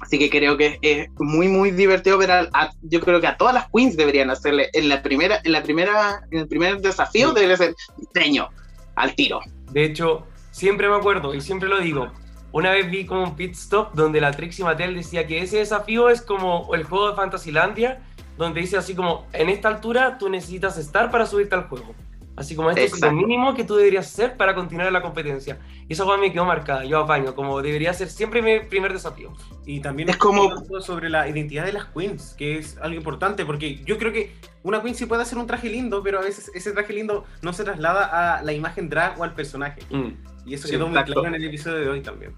[0.01, 3.37] Así que creo que es muy, muy divertido ver a, a- yo creo que a
[3.37, 7.29] todas las queens deberían hacerle en la primera, en la primera, en el primer desafío
[7.29, 7.35] Sí.
[7.35, 8.49] debería ser diseño
[8.95, 9.39] al tiro.
[9.71, 12.11] De hecho, siempre me acuerdo y siempre lo digo.
[12.51, 16.09] Una vez vi como un pit stop donde la Trixie Mattel decía que ese desafío
[16.09, 18.01] es como el juego de Fantasylandia,
[18.37, 21.93] donde dice así como, en esta altura tú necesitas estar para subirte al juego.
[22.39, 23.15] Así como esto es lo Exacto.
[23.17, 25.59] mínimo que tú deberías hacer para continuar en la competencia.
[25.89, 29.33] Y esa me quedó marcada, yo apaño, como debería ser siempre mi primer desafío.
[29.65, 30.49] Y también Es como-
[30.79, 34.81] sobre la identidad de las queens, que es algo importante, porque yo creo que una
[34.81, 37.65] queen sí puede hacer un traje lindo, pero a veces ese traje lindo no se
[37.65, 39.81] traslada a la imagen drag o al personaje.
[39.89, 40.11] Mm.
[40.45, 41.13] Y eso Sí, quedó muy exacto.
[41.21, 42.33] claro en el episodio de hoy también.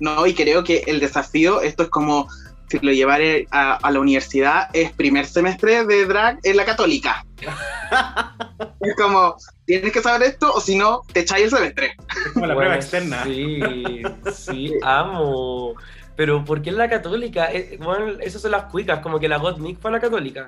[0.00, 2.26] No, y creo que el desafío, esto es como
[2.68, 7.24] si lo llevaré a, a la universidad, es primer semestre de drag en la católica.
[8.80, 11.96] es como, tienes que saber esto o si no, te echáis el semestre.
[12.26, 13.24] Es como la Bueno, prueba externa.
[13.24, 13.60] Sí,
[14.32, 15.74] sí, amo.
[16.16, 17.50] Pero ¿por qué en la católica?
[17.52, 20.46] Eh, bueno, esas son las cuicas, como que la Gottmik fue a la católica.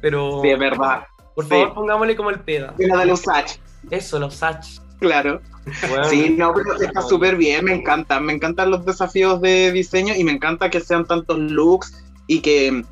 [0.00, 1.02] Pero, Sí, es verdad.
[1.34, 1.50] por sí.
[1.50, 2.74] favor, pongámosle como el peda.
[2.78, 3.52] La de los Sach,
[3.90, 4.64] Eso, los Sach.
[5.00, 5.40] claro.
[5.88, 8.18] Bueno, Sí, no, pero está súper bien, me encanta.
[8.18, 12.84] Me encantan los desafíos de diseño y me encanta que sean tantos looks y que,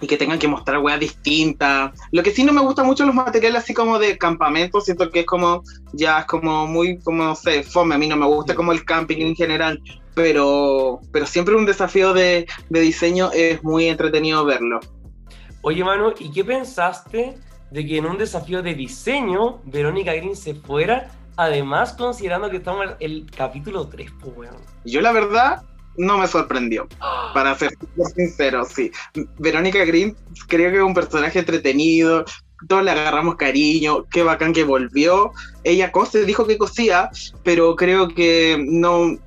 [0.00, 1.92] y que tengan que mostrar weas distintas.
[2.12, 5.20] Lo que sí no me gusta mucho los materiales así como de campamento, siento que
[5.20, 7.94] es como, ya es como muy, como no sé, fome.
[7.94, 9.80] A mí no me gusta como el camping en general,
[10.14, 14.80] pero, pero siempre un desafío de, de diseño es muy entretenido verlo.
[15.62, 17.36] Oye, Manu, ¿y qué pensaste
[17.70, 21.10] de que en un desafío de diseño Verónica Green se fuera?
[21.36, 24.56] Además, considerando que estamos en el capítulo 3, pues, weón.
[24.84, 25.62] Yo la verdad
[25.98, 26.88] no me sorprendió,
[27.34, 27.72] para ser
[28.14, 28.90] sincero, sí.
[29.38, 30.16] Verónica Green
[30.48, 32.24] creo que es un personaje entretenido,
[32.68, 35.32] todos le agarramos cariño, qué bacán que volvió.
[35.64, 37.10] Ella cose, dijo que cosía,
[37.42, 39.18] pero creo que no,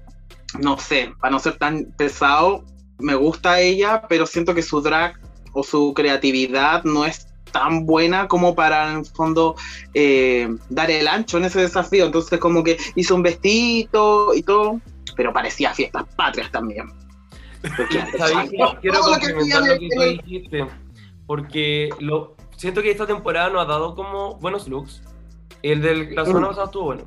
[0.60, 2.64] no sé, para no ser tan pesado,
[2.98, 5.20] me gusta ella, pero siento que su drag
[5.54, 9.56] o su creatividad no es tan buena como para en el fondo
[9.94, 12.06] eh, dar el ancho en ese desafío.
[12.06, 14.82] Entonces como que hizo un vestido y todo,
[15.20, 16.88] pero parecía fiestas patrias también.
[17.76, 18.00] Porque-
[18.58, 20.66] lo que complementar lo que hacía tú en el- dijiste.
[21.28, 25.04] Porque lo, siento que esta temporada nos ha dado como buenos looks.
[25.62, 26.50] El de la semana Mm.
[26.52, 27.04] pasada estuvo bueno.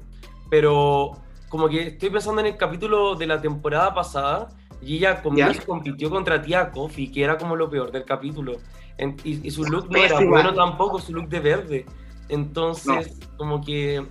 [0.51, 1.13] Pero
[1.49, 4.51] como que estoy pensando en el capítulo de la temporada pasada.
[4.83, 5.33] Y ella con.
[5.33, 8.57] Miss compitió contra Tía Coffee, que era como lo peor del capítulo.
[8.99, 11.87] En- y, y su look no era bueno tampoco, su look de verde.
[12.29, 14.05] Entonces, como que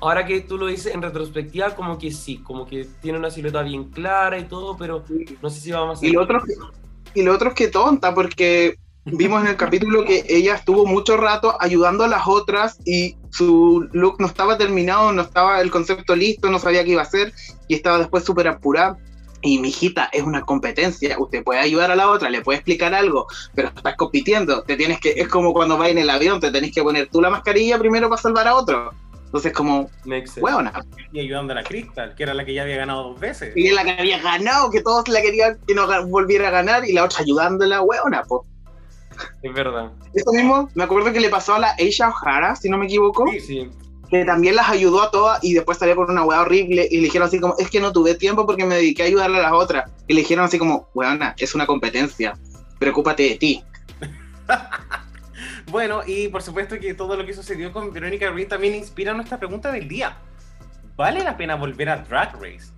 [0.00, 3.62] ahora que tú lo dices en retrospectiva, como que sí, como que tiene una silueta
[3.62, 5.04] bien clara y todo, pero
[5.42, 6.42] no sé si va más Y lo otro,
[7.14, 11.16] y lo otro es que tonta, porque vimos en el capítulo que ella estuvo mucho
[11.16, 16.16] rato ayudando a las otras y su look no estaba terminado, no estaba el concepto
[16.16, 17.32] listo, no sabía qué iba a hacer
[17.68, 18.98] y estaba después súper apurada.
[19.42, 22.94] Y mi hijita es una competencia, usted puede ayudar a la otra, le puede explicar
[22.94, 26.50] algo, pero estás compitiendo, te tienes que, es como cuando vas en el avión, te
[26.50, 28.92] tenés que poner tú la mascarilla primero para salvar a otro.
[29.26, 29.90] Entonces como,
[30.40, 30.72] huevona.
[31.12, 33.52] Y ayudando a la Crystal, que era la que ya había ganado dos veces.
[33.56, 36.92] Y la que había ganado, que todos la querían que no volviera a ganar y
[36.92, 38.46] la otra ayudándola, huevona, po.
[39.42, 39.90] Es verdad.
[40.14, 43.26] Eso mismo, me acuerdo que le pasó a la Aisha O'Hara, si no me equivoco,
[43.32, 43.70] Sí, Sí.
[44.10, 47.02] que también las ayudó a todas y después salió con una hueá horrible y le
[47.04, 49.52] dijeron así como, es que no tuve tiempo porque me dediqué a ayudarle a las
[49.52, 49.90] otras.
[50.06, 52.38] Y le dijeron así como, huevona, es una competencia,
[52.78, 53.64] preocúpate de ti.
[55.76, 59.36] Bueno, y por supuesto que todo lo que sucedió con Verónica Green también inspira nuestra
[59.38, 60.16] pregunta del día.
[60.96, 62.72] ¿Vale la pena volver a Drag Race?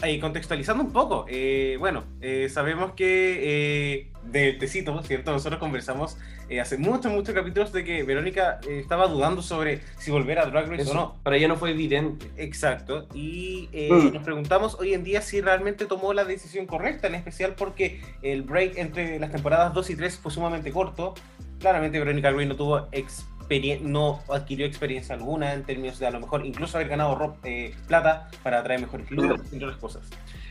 [0.00, 5.32] Ahí, contextualizando un poco, eh, bueno, eh, sabemos que eh, del tecito, ¿cierto?
[5.32, 10.38] Nosotros conversamos eh, hace muchos, muchos capítulos de que Verónica estaba dudando sobre si volver
[10.38, 11.16] a Drag Race Eso o no.
[11.24, 12.30] para ella no fue evidente.
[12.36, 14.12] Exacto, y Mm.
[14.14, 18.42] nos preguntamos hoy en día si realmente tomó la decisión correcta, en especial porque el
[18.42, 21.14] break entre las temporadas 2 y 3 fue sumamente corto.
[21.60, 22.88] Claramente Verónica Green no tuvo
[23.82, 28.28] no adquirió experiencia alguna en términos de a lo mejor incluso haber ganado eh, plata
[28.42, 30.10] para traer mejores looks, entre otras cosas.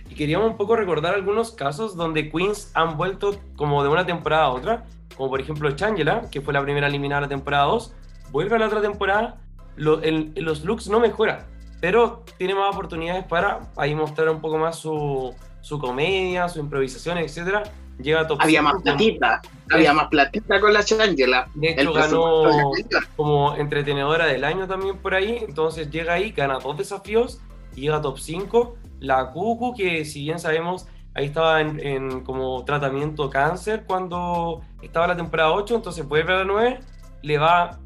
[0.10, 4.46] Y queríamos un poco recordar algunos casos donde queens han vuelto como de una temporada
[4.46, 4.86] a otra,
[5.18, 7.94] como por ejemplo Changela, que fue la primera eliminada de la temporada 2,
[8.32, 9.42] vuelve a la otra temporada,
[9.76, 11.40] lo- el- los looks no mejoran,
[11.82, 17.18] pero tiene más oportunidades para ahí mostrar un poco más su, su comedia, su improvisación,
[17.18, 17.68] etc.
[18.00, 21.48] Llega top Había más 5, platita, había más platita con la Changela.
[21.54, 22.72] De hecho, ganó
[23.16, 25.44] como entretenedora del año también por ahí.
[25.48, 27.42] Entonces llega ahí, gana dos desafíos
[27.76, 28.76] y llega a top 5.
[29.00, 35.08] La Cucu, que si bien sabemos, ahí estaba en, en como tratamiento cáncer cuando estaba
[35.08, 36.80] la temporada 8, entonces vuelve a la 9,
[37.22, 37.80] le va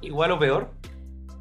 [0.00, 0.70] igual o peor.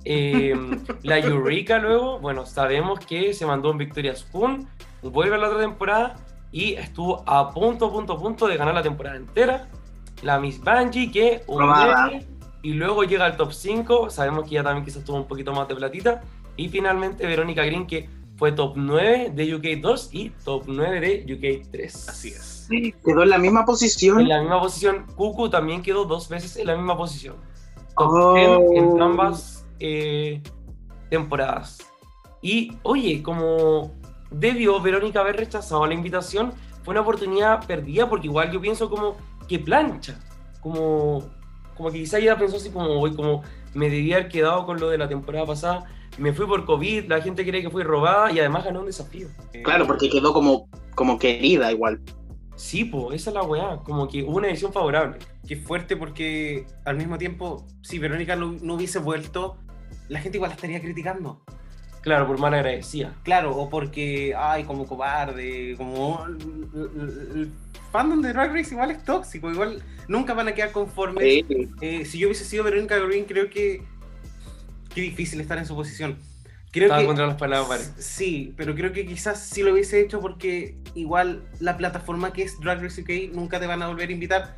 [0.04, 0.54] Eh,
[1.04, 4.68] la Eureka luego, bueno, sabemos que se mandó un Victoria Spoon,
[5.02, 6.16] vuelve a la otra temporada
[6.52, 9.70] y estuvo a punto, punto, punto de ganar la temporada entera.
[10.22, 12.26] La Miss Bungie, que meme,
[12.62, 15.68] y luego llega al top 5, sabemos que ya también quizás tuvo un poquito más
[15.68, 16.22] de platita.
[16.58, 21.34] Y finalmente Verónica Green, que fue top 9 de UK 2 y top 9 de
[21.34, 22.10] UK 3.
[22.10, 22.68] Así es.
[23.04, 24.20] Quedó en la misma posición.
[24.20, 27.36] En la misma posición, Cucu también quedó dos veces en la misma posición.
[27.98, 28.34] Top Oh.
[28.34, 30.42] 10 en ambas eh,
[31.10, 31.80] temporadas.
[32.42, 33.92] Y oye, como
[34.32, 39.16] debió Verónica haber rechazado la invitación, fue una oportunidad perdida porque igual yo pienso como
[39.48, 40.20] que plancha.
[40.62, 41.24] Como,
[41.76, 44.90] como que quizá ella pensó así como, hoy como me debía haber quedado con lo
[44.90, 45.86] de la temporada pasada.
[46.18, 49.28] Me fui por COVID, la gente cree que fui robada y además ganó un desafío.
[49.64, 52.02] Claro, porque quedó como, como querida igual.
[52.56, 53.78] Sí, pues, esa es la weá.
[53.78, 55.18] Como que hubo una edición favorable.
[55.48, 59.58] Qué fuerte porque al mismo tiempo, si Verónica no, no hubiese vuelto,
[60.10, 61.42] la gente igual la estaría criticando.
[62.02, 63.14] Claro, por mal agradecida.
[63.24, 66.26] Claro, o porque, ay, como cobarde, como...
[66.26, 67.52] El, el
[67.92, 71.24] fandom de Drag Race igual es tóxico, igual nunca van a quedar conformes.
[71.24, 71.70] Sí.
[71.82, 73.84] Eh, si yo hubiese sido Verónica Green, creo que...
[74.94, 76.18] Qué difícil estar en su posición.
[76.72, 77.08] Creo Estaba que...
[77.08, 77.94] contra las palabras.
[77.98, 82.60] Sí, pero creo que quizás sí lo hubiese hecho porque igual la plataforma que es
[82.60, 84.58] Drag Race UK nunca te van a volver a invitar.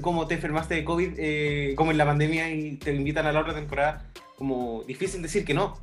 [0.00, 3.40] Como te enfermaste de COVID, eh, como en la pandemia y te invitan a la
[3.40, 5.76] otra temporada, como difícil decir que no.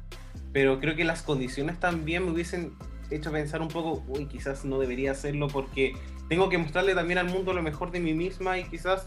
[0.58, 2.74] Pero creo que las condiciones también me hubiesen
[3.12, 5.93] hecho pensar un poco, uy, quizás no debería hacerlo porque
[6.30, 9.06] tengo que mostrarle también al mundo lo mejor de mí misma y quizás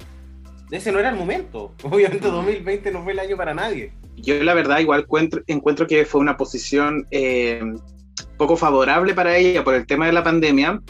[0.71, 1.75] ese no era el momento.
[1.83, 3.93] Obviamente 2020 no fue el año para nadie.
[4.15, 7.61] Yo la verdad igual encuentro, encuentro que fue una posición eh,
[8.37, 10.81] poco favorable para ella por el tema de la pandemia.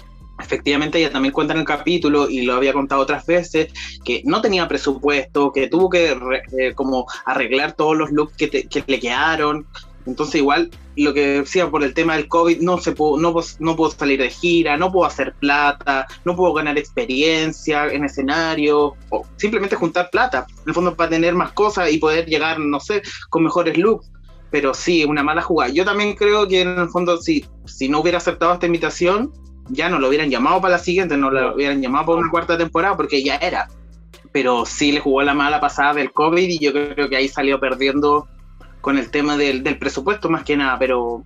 [0.42, 3.72] Efectivamente, ella también cuenta en el capítulo y lo había contado otras veces
[4.04, 8.48] que no tenía presupuesto, que tuvo que re- eh, como arreglar todos los looks que,
[8.48, 9.66] te- que le quedaron.
[10.06, 13.46] Entonces igual lo que decía por el tema del COVID, no, se pudo, no, puedo-
[13.58, 18.94] no puedo salir de gira, no puedo hacer plata, no puedo ganar experiencia en escenario,
[19.10, 22.80] o simplemente juntar plata, en el fondo para tener más cosas y poder llegar, no
[22.80, 24.10] sé, con mejores looks.
[24.50, 25.72] Pero sí, una mala jugada.
[25.72, 29.32] Yo también creo que en el fondo, si, si no hubiera aceptado esta invitación,
[29.68, 32.58] ya no lo hubieran llamado para la siguiente, no lo hubieran llamado para una cuarta
[32.58, 33.68] temporada, porque ya era.
[34.32, 37.60] Pero sí le jugó la mala pasada del COVID y yo creo que ahí salió
[37.60, 38.26] perdiendo
[38.80, 41.24] con el tema del, del presupuesto más que nada, pero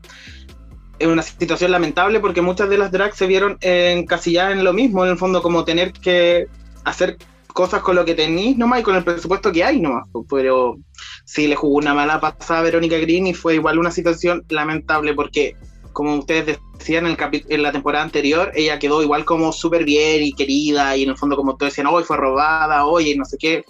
[0.99, 5.05] es una situación lamentable porque muchas de las drags se vieron encasilladas en lo mismo,
[5.05, 6.47] en el fondo como tener que
[6.85, 7.19] hacer
[7.55, 10.09] cosas con lo que tenéis nomás y con el presupuesto que hay nomás.
[10.13, 10.77] pues, Pero
[11.25, 15.15] sí le jugó una mala pasada a Verónica Green y fue igual una situación lamentable
[15.15, 15.57] porque,
[15.93, 20.23] como ustedes decían en, el en la temporada anterior, ella quedó igual como súper bien
[20.23, 23.37] y querida y en el fondo como todos decían, hoy fue robada, oye, no sé
[23.39, 23.65] qué.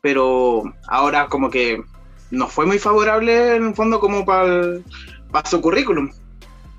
[0.00, 1.82] Pero ahora como que
[2.34, 4.80] no fue muy favorable en el fondo como para
[5.44, 6.10] su currículum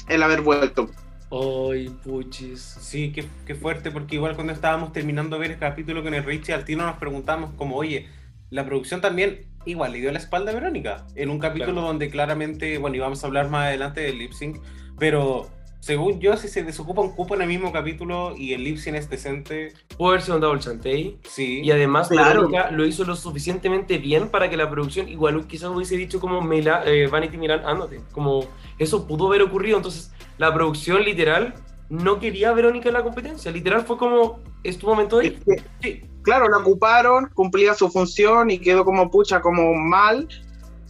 [0.07, 0.89] el haber vuelto.
[1.31, 2.61] Ay, puchis.
[2.61, 6.23] Sí, qué, qué fuerte, porque igual cuando estábamos terminando de ver el capítulo con el
[6.23, 8.07] Richie, al tiro nos preguntamos como, oye,
[8.49, 11.87] la producción también igual le dio la espalda a Verónica, en un capítulo Claro.
[11.87, 14.57] donde claramente, bueno, íbamos a hablar más adelante del lip sync,
[14.99, 15.49] pero
[15.86, 18.95] según yo, si se desocupa un cupo en el mismo capítulo y el lip sync
[18.95, 21.19] es decente, Pudo haber sido un double chantey.
[21.29, 21.61] sí.
[21.63, 22.47] Y además, Claro.
[22.47, 26.41] Verónica lo hizo lo suficientemente bien para que la producción igual quizás hubiese dicho como
[26.41, 28.01] Mela, eh, Vanity Milan, ándate.
[28.13, 28.47] Como
[28.79, 29.77] eso pudo haber ocurrido.
[29.77, 31.53] Entonces, la producción literal
[31.89, 33.51] no quería a Verónica en la competencia.
[33.51, 35.43] Literal fue como, es tu momento de ir.
[35.83, 40.27] Sí, claro, la ocuparon, cumplía su función y quedó como pucha, como mal,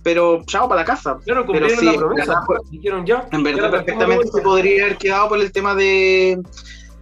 [0.05, 1.17] pero chao para la casa.
[1.25, 2.45] Claro, Pero sí, la en promesa.
[2.47, 3.27] verdad Dijeron ya.
[3.31, 6.39] En verdad, perfectamente se podría haber quedado por el tema de,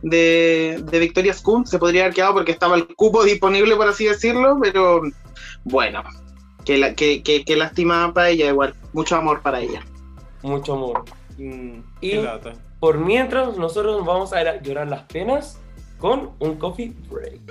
[0.01, 4.06] de, de Victoria Scum, se podría haber quedado porque estaba el cupo disponible, por así
[4.06, 5.01] decirlo, pero
[5.66, 6.01] bueno,
[6.64, 9.84] que, la, que, que, que lástima para ella, igual, mucho amor para ella.
[10.41, 11.04] Mucho amor.
[11.38, 12.54] mm, Y- qué.
[12.80, 15.60] Por mientras, nosotros nos vamos a ir a llorar las penas
[15.99, 17.41] con un coffee break.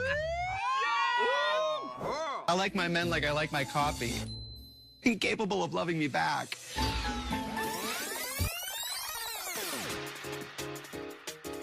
[2.49, 4.15] I like my men like I like my coffee.
[5.05, 6.57] Incapable of loving me back.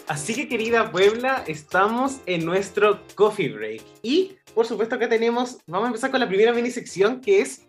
[0.08, 3.84] Así que querida Puebla, estamos en nuestro coffee break.
[4.02, 7.68] Y por supuesto que tenemos, vamos a empezar con la primera mini sección que es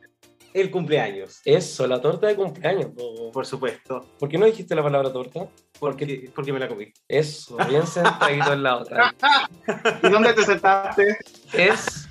[0.54, 1.40] el cumpleaños.
[1.44, 2.86] Eso, la torta de cumpleaños.
[2.96, 3.30] po.
[3.30, 5.48] Por supuesto, ¿Por qué no dijiste la palabra torta?
[5.78, 6.92] porque, porque me la comí.
[7.06, 9.14] Eso, bien sentadito en la otra.
[10.02, 11.18] ¿Y dónde te sentaste?
[11.52, 12.08] Es.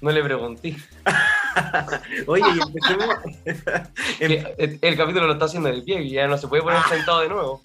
[0.00, 0.76] No le pregunté.
[2.26, 3.16] Oye, y empecemos.
[4.20, 6.82] Em- el, el capítulo lo está haciendo de pie y ya no se puede poner
[6.88, 7.60] sentado de nuevo.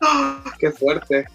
[0.58, 1.26] Qué fuerte.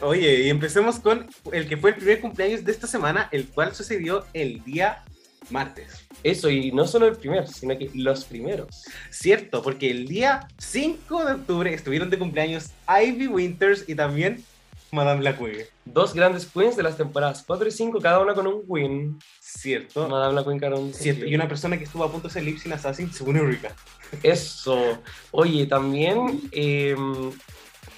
[0.00, 3.74] Oye, y empecemos con el que fue el primer cumpleaños de esta semana, el cual
[3.74, 5.02] sucedió el día
[5.50, 6.06] martes.
[6.22, 8.84] Eso, y no solo el primer, sino que los primeros.
[9.10, 14.44] Cierto, porque el día 5 de octubre estuvieron de cumpleaños Ivy Winters y también
[14.92, 15.68] Madame Lacue.
[15.86, 19.18] Dos grandes queens de las temporadas 4 y 5, cada una con un win.
[19.40, 20.06] Cierto.
[20.06, 20.92] Madame la Queen Caron.
[20.92, 23.74] Cierto, y una persona que estuvo a punto de ser Lip Sync Assassin, según Eureka.
[24.22, 24.98] Eso.
[25.30, 26.94] Oye, también eh,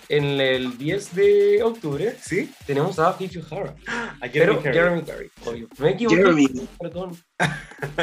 [0.09, 2.53] en el 10 de octubre ¿Sí?
[2.65, 3.75] tenemos a Fifi O'Hara.
[4.21, 4.73] A Pero Jeremy Carey.
[4.73, 5.69] Jeremy Carey, obvio.
[5.79, 6.17] Me equivoqué.
[6.17, 6.69] Jeremy.
[6.79, 7.17] Perdón.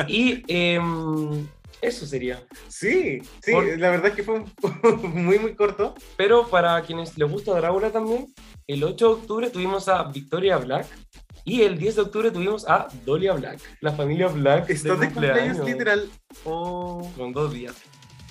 [0.10, 1.48] Y em,
[1.82, 2.44] eso sería.
[2.68, 4.44] Sí, sí, Por- la verdad es que fue
[5.04, 5.96] muy, muy corto.
[6.18, 8.28] Pero para quienes les gusta Drácula también,
[8.68, 10.86] el 8 de octubre tuvimos a Victoria Black
[11.44, 14.70] y el 10 de octubre tuvimos a Dolia Black, la familia Black.
[14.70, 16.10] Estás de cumpleaños literal.
[16.46, 17.76] Oh, Con dos días.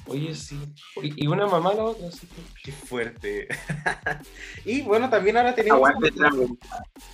[0.07, 0.59] Oye, sí.
[1.03, 3.49] Y, una mamá a la otra, así que- qué fuerte.
[4.65, 5.79] y bueno, también ahora tenemos.
[5.79, 6.13] Aguante.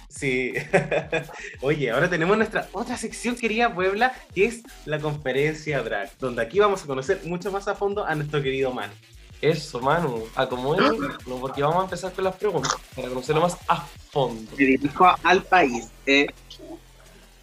[0.08, 0.54] Sí.
[1.60, 6.58] Oye, ahora tenemos nuestra otra sección, querida Puebla, que es la conferencia drag, donde aquí
[6.58, 8.90] vamos a conocer mucho más a fondo a nuestro querido man.
[9.42, 10.24] Eso, Manu.
[10.34, 13.76] Acomódate, no, porque vamos a empezar con las preguntas para conocerlo más a
[14.10, 14.50] fondo.
[14.56, 15.90] Me dirijo al país.
[16.06, 16.26] eh.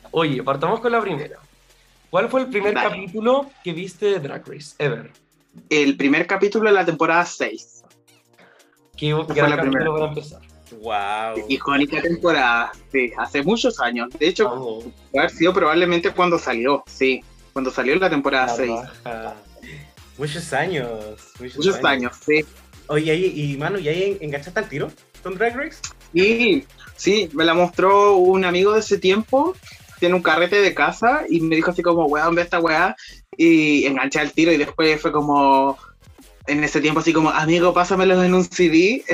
[0.09, 1.37] Oye, partamos con la primera.
[2.09, 2.89] ¿Cuál fue el primer Dale.
[2.89, 5.11] capítulo que viste de Drag Race ever?
[5.69, 7.83] El primer capítulo de la temporada 6.
[8.95, 9.91] ¿Qué fue gran la capítulo primera.
[9.93, 10.41] para empezar?
[10.81, 11.45] Wow.
[11.49, 14.09] Icónica temporada, sí, hace muchos años.
[14.17, 14.79] De hecho,
[15.11, 17.23] puede haber sido probablemente cuando salió, sí,
[17.53, 18.71] cuando salió la temporada la 6.
[19.03, 19.35] raja.
[20.17, 20.89] Muchos años.
[21.39, 22.45] Muchos, Muchos años, sí.
[22.87, 24.91] Oye, y mano, ¿y ahí enganchaste al tiro
[25.21, 25.79] con Drag Race?
[26.13, 29.55] Y sí, me la mostró un amigo de ese tiempo,
[29.99, 32.95] tiene un carrete de casa y me dijo así como, weón, ve esta weá,
[33.37, 35.77] y enganché al tiro y después fue como,
[36.47, 39.03] en ese tiempo así como, amigo, pásamelo en un CD.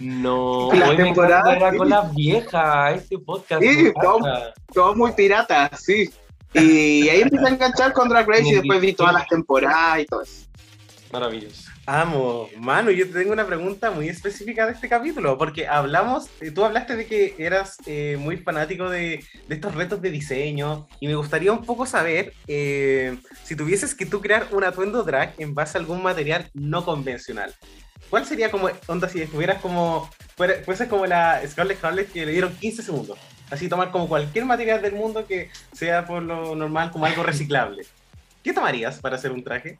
[0.00, 1.76] No, La hoy temporada, sí.
[1.76, 3.60] con la vieja, este podcast.
[3.62, 3.92] Sí, me
[4.72, 6.08] todo- muy pirata, sí.
[6.54, 10.06] Y ahí empecé a enganchar con Drag Race y después vi todas las temporadas y
[10.06, 10.46] todo eso.
[11.12, 11.67] Maravilloso.
[11.90, 16.50] Amo, Manu, yo te tengo una pregunta muy específica de este capítulo, porque hablamos, eh,
[16.50, 21.06] tú hablaste de que eras eh, muy fanático de, de estos retos de diseño, y
[21.06, 25.54] me gustaría un poco saber eh, si tuvieses que tú crear un atuendo drag en
[25.54, 27.54] base a algún material no convencional.
[28.10, 32.54] ¿Cuál sería como, onda, si estuvieras como, fueses como la Scarlett Harlett que le dieron
[32.54, 33.18] 15 segundos?
[33.48, 37.86] Así tomar como cualquier material del mundo que sea por lo normal como algo reciclable.
[38.44, 39.78] ¿Qué tomarías para hacer un traje?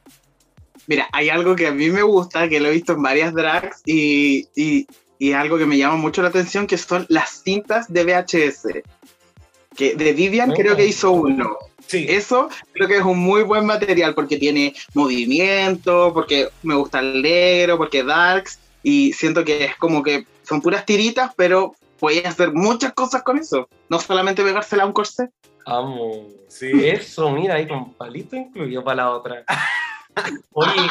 [0.89, 3.83] Mira, hay algo que a mí me gusta, que lo he visto en varias drags
[3.87, 8.05] y, y y algo que me llama mucho la atención, que son las cintas de
[8.05, 8.83] VHS.
[9.77, 11.57] Que de Vivian creo que hizo uno.
[11.87, 17.01] Sí, Eso creo que es un muy buen material porque tiene movimiento, porque me gusta
[17.01, 22.27] el negro, porque darks, y siento que es como que son puras tiritas, pero puedes
[22.27, 23.69] hacer muchas cosas con eso.
[23.89, 25.31] No solamente pegársela a un corsé.
[25.67, 26.27] Amo.
[26.49, 26.71] sí.
[26.85, 29.45] Eso, mira, ahí con palito incluido para la otra.
[30.53, 30.89] Oye,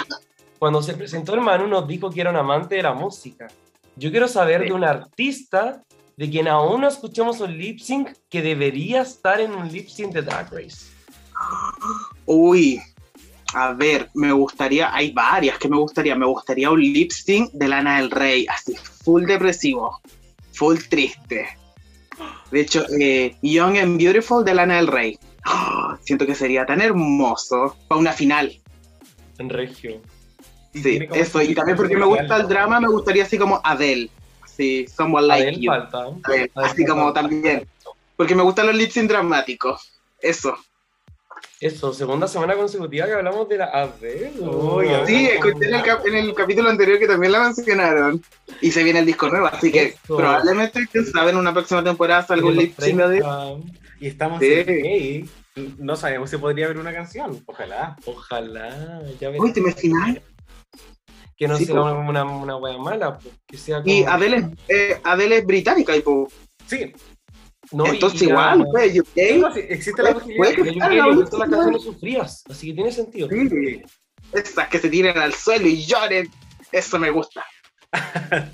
[0.59, 3.47] cuando se presentó el Manu nos dijo que era un amante de la música.
[3.95, 4.67] Yo quiero saber Sí.
[4.67, 5.83] de un artista
[6.15, 10.13] de quien aún no escuchamos un lip sync que debería estar en un lip sync
[10.13, 10.87] de Drag Race.
[12.25, 12.81] Uy,
[13.53, 16.15] a ver, me gustaría, hay varias que me gustaría.
[16.15, 20.01] Me gustaría un lip sync de Lana del Rey, así, full depresivo,
[20.53, 21.47] full triste.
[22.51, 25.19] De hecho, eh, Young and Beautiful de Lana del Rey.
[25.45, 28.59] Ah, siento que sería tan hermoso para una final.
[29.39, 30.01] En Regio.
[30.73, 31.41] Y Sí, como eso.
[31.41, 34.09] Y ese también porque me gusta el drama, me gustaría así como Adele.
[34.43, 35.71] Así, Someone Like Adele You.
[35.71, 35.97] falta.
[35.99, 37.21] Adele, Adele así como falta.
[37.21, 37.67] también.
[38.15, 39.99] Porque me gustan los lip sync dramáticos.
[40.19, 40.57] Eso.
[41.59, 44.31] Eso, segunda semana consecutiva que hablamos de la Adele.
[45.07, 48.21] Sí, escuché en el, cap- en el capítulo anterior que también la mencionaron.
[48.61, 50.17] Y se viene el disco nuevo, así que Eso.
[50.17, 53.21] probablemente, quién sabe, en una próxima temporada salga un lip sync de Adele.
[53.21, 53.71] 30.
[53.99, 54.53] Y estamos Sí.
[54.53, 55.29] en gay.
[55.77, 57.41] No sabemos si podría haber una canción.
[57.45, 57.95] Ojalá.
[58.05, 59.51] Ojalá, ya Uy.
[59.53, 60.17] ¿te imaginas?
[61.35, 61.83] Que no Sí, sea po.
[61.83, 63.93] una, una wea mala, pues, que sea como...
[63.93, 66.27] Y Adele, es- eh, Adele es británica, y po.
[66.65, 66.93] Sí.
[67.71, 69.37] No, entonces igual, pues, UK.
[69.39, 70.89] no, sí, existe la Puede- posibilidad.
[70.89, 73.27] que le gustan las canciones sufridas, así que tiene sentido.
[73.29, 73.81] Sí.
[74.33, 76.29] Esas que se tiran al suelo y lloren.
[76.71, 77.45] Eso me gusta.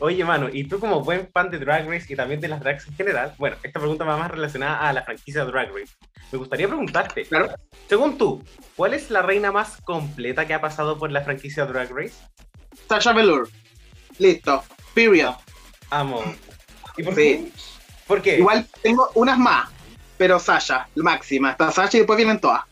[0.00, 2.86] Oye, mano, y tú como buen fan de Drag Race y también de las drags
[2.88, 5.92] en general, bueno, esta pregunta va más relacionada a la franquicia Drag Race.
[6.30, 7.54] Me gustaría preguntarte, Claro.
[7.88, 8.42] según tú,
[8.76, 12.14] ¿cuál es la reina más completa que ha pasado por la franquicia Drag Race?
[12.88, 13.48] Sasha Velour.
[14.18, 14.62] Listo.
[14.94, 15.34] Period.
[15.90, 16.22] Amo.
[16.96, 17.20] ¿Y por Sí.
[17.20, 17.52] qué?
[18.06, 18.38] ¿Por qué?
[18.38, 19.70] Igual tengo unas más,
[20.18, 21.52] pero Sasha, la máxima.
[21.52, 22.62] Está Sasha y después vienen todas.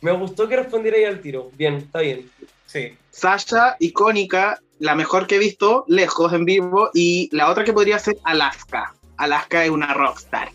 [0.00, 1.50] Me gustó que respondiera ahí al tiro.
[1.54, 2.30] Bien, está bien.
[2.66, 2.96] Sí.
[3.10, 7.98] Sasha, icónica, la mejor que he visto lejos en vivo, y la otra que podría
[7.98, 8.94] ser Alaska.
[9.16, 10.50] Alaska es una rockstar.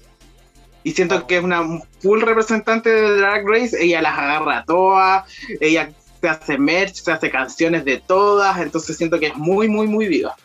[0.84, 1.64] Y siento que es una
[2.00, 5.26] full representante de Drag Race, ella las agarra a todas,
[5.62, 9.88] ella se hace merch, se hace canciones de todas, entonces siento que es muy, muy,
[9.88, 10.36] muy viva.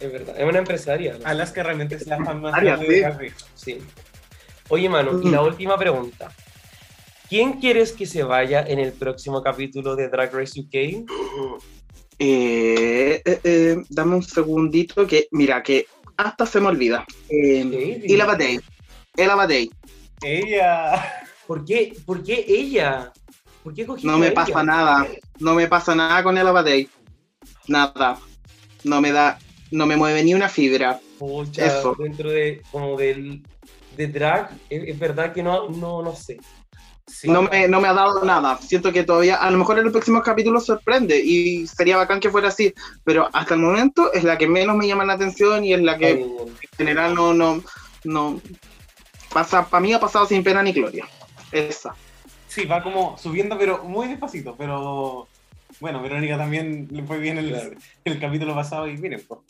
[0.00, 0.34] Es verdad.
[0.38, 1.16] Es una empresaria.
[1.18, 1.26] ¿no?
[1.26, 2.86] Alaska realmente es la fan más sí.
[2.86, 3.34] de Drag Race.
[3.54, 3.78] Sí.
[4.68, 5.32] Oye, mano, y Mm.
[5.32, 6.32] la última pregunta.
[7.28, 11.06] ¿Quién quieres que se vaya en el próximo capítulo de Drag Race UK?
[12.18, 15.86] Eh, eh, eh, dame un segundito que, mira, que
[16.16, 17.04] hasta se me olvida.
[17.28, 18.04] David.
[18.04, 18.60] Ila Batey.
[19.16, 19.70] Ella Batey.
[20.22, 21.24] Ella.
[21.46, 21.94] ¿Por qué?
[22.06, 23.12] ¿Por qué ella?
[23.62, 24.34] ¿Por qué No me ella?
[24.34, 25.06] pasa nada.
[25.38, 26.88] No me pasa nada con Ella Batey.
[27.68, 28.18] Nada.
[28.84, 29.38] No me da,
[29.70, 31.00] no me mueve ni una fibra.
[31.18, 31.94] Pucha, Eso.
[31.98, 33.42] dentro de como del
[33.96, 36.38] de drag, es, es verdad que no, no, no sé.
[37.06, 37.28] Sí.
[37.28, 38.58] No me, no me ha dado nada.
[38.58, 42.30] Siento que todavía, a lo mejor en el próximo capítulo sorprende y sería bacán que
[42.30, 42.72] fuera así.
[43.04, 45.98] Pero hasta el momento es la que menos me llama la atención y es la
[45.98, 47.62] que en general no, no,
[48.04, 48.40] no.
[49.32, 51.06] Pasa, para mí ha pasado sin pena ni gloria.
[51.50, 51.94] Esa.
[52.48, 54.54] Sí, va como subiendo, pero muy despacito.
[54.56, 55.26] Pero
[55.80, 57.70] bueno, Verónica también le fue bien el, Claro.
[58.04, 59.40] el capítulo pasado y miren, pues.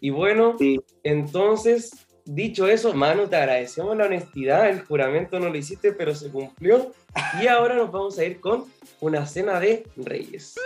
[0.00, 0.80] Y bueno, Sí.
[1.02, 6.30] entonces, dicho eso, Manu, te agradecemos la honestidad, el juramento no lo hiciste, pero se
[6.30, 6.92] cumplió.
[7.40, 8.64] Y ahora nos vamos a ir con
[9.00, 10.56] una cena de reyes.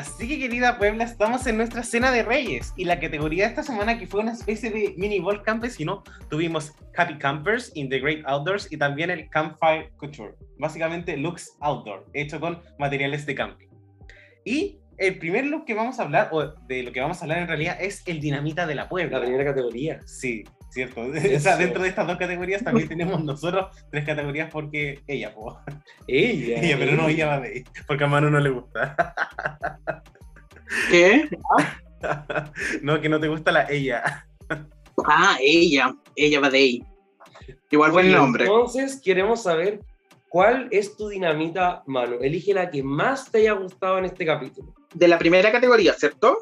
[0.00, 3.62] Así que querida Puebla, estamos en nuestra cena de reyes y la categoría de esta
[3.62, 8.24] semana que fue una especie de mini ball campesino, tuvimos Happy Campers in the Great
[8.24, 13.68] Outdoors y también el Campfire Couture, básicamente looks outdoor, hecho con materiales de camping.
[14.42, 17.40] Y el primer look que vamos a hablar, o de lo que vamos a hablar
[17.40, 19.18] en realidad, es el dinamita de la Puebla.
[19.18, 20.00] La primera categoría.
[20.06, 21.02] Sí, cierto.
[21.36, 25.60] O sea, dentro de estas dos categorías también tenemos nosotros tres categorías porque ella, po.
[26.06, 26.60] Ella.
[26.60, 29.14] ella, pero no ella va de ahí, porque a Manu no le gusta.
[30.90, 31.28] ¿Qué?
[32.82, 34.26] no, que no te gusta la ella.
[35.06, 35.94] Ah, ella.
[36.16, 36.84] Ella va de ahí.
[37.70, 38.44] Igual buen nombre.
[38.44, 39.80] Entonces, queremos saber
[40.28, 42.18] cuál es tu dinamita, Manu.
[42.20, 44.74] Elige la que más te haya gustado en este capítulo.
[44.94, 46.36] De la primera categoría, ¿cierto?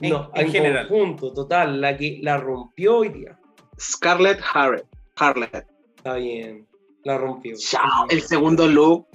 [0.00, 0.88] En- no, en en, general.
[0.88, 3.38] conjunto, total, la que la rompió hoy día.
[3.82, 4.86] Scarlett Harret.
[5.16, 5.66] Harlet.
[5.96, 6.66] Está bien,
[7.04, 7.54] la rompió.
[7.56, 8.06] Chao.
[8.08, 9.06] El segundo look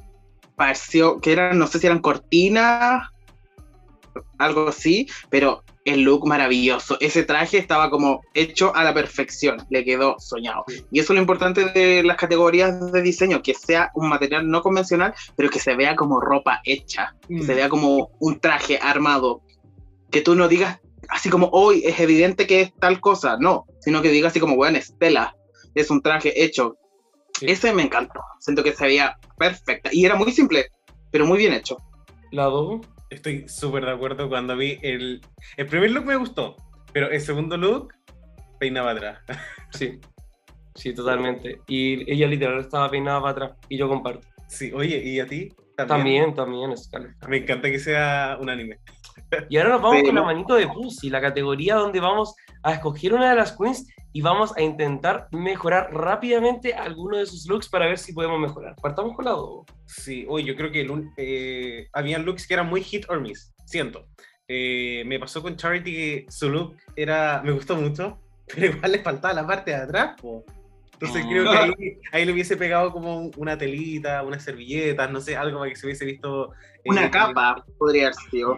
[0.55, 3.07] pareció que eran, no sé si eran cortinas,
[4.37, 6.97] algo así, pero el look maravilloso.
[6.99, 10.65] Ese traje estaba como hecho a la perfección, le quedó soñado.
[10.91, 14.61] Y eso es lo importante de las categorías de diseño, que sea un material no
[14.61, 17.55] convencional, pero que se vea como ropa hecha, que se Mm.
[17.55, 19.41] vea como un traje armado.
[20.11, 20.79] Que tú no digas
[21.09, 24.55] así como hoy es evidente que es tal cosa, no, sino que digas así como,
[24.55, 25.35] bueno, es tela,
[25.75, 26.77] es un traje hecho.
[27.39, 27.45] Sí.
[27.49, 30.67] Ese me encantó, siento que se veía perfecta y era muy simple,
[31.11, 31.77] pero muy bien hecho.
[32.31, 32.81] La Dogo.
[33.09, 35.21] Estoy súper de acuerdo cuando vi el...
[35.55, 36.57] El primer look me gustó,
[36.91, 37.93] pero el segundo look
[38.59, 39.19] peinaba atrás.
[39.71, 39.99] Sí.
[40.75, 41.59] Sí, totalmente.
[41.67, 43.51] Y ella literal estaba peinada para atrás.
[43.67, 44.27] Y yo comparto.
[44.47, 45.49] Sí, oye, ¿y a ti?
[45.75, 47.27] También, también, Scarlett.
[47.27, 48.79] Me encanta que sea un anime.
[49.49, 52.73] Y ahora nos vamos Pero- con la manito de Pussy, la categoría donde vamos a
[52.73, 57.69] escoger una de las queens y vamos a intentar mejorar rápidamente alguno de sus looks
[57.69, 58.75] para ver si podemos mejorar.
[58.81, 59.65] Partamos con la Dogo.
[59.85, 60.87] Sí, oye, yo creo que
[61.17, 64.07] eh, habían looks que eran muy hit or miss, siento.
[64.47, 68.99] Eh, me pasó con Charity que su look era, me gustó mucho, pero igual le
[69.03, 70.15] faltaba la parte de atrás.
[70.21, 70.43] po.
[70.93, 71.73] Entonces creo que ahí,
[72.11, 75.75] ahí le hubiese pegado como un- una telita, unas servilletas, no sé, algo para que
[75.75, 76.53] se hubiese visto.
[76.83, 78.57] eh, Una capa, podría haber sido.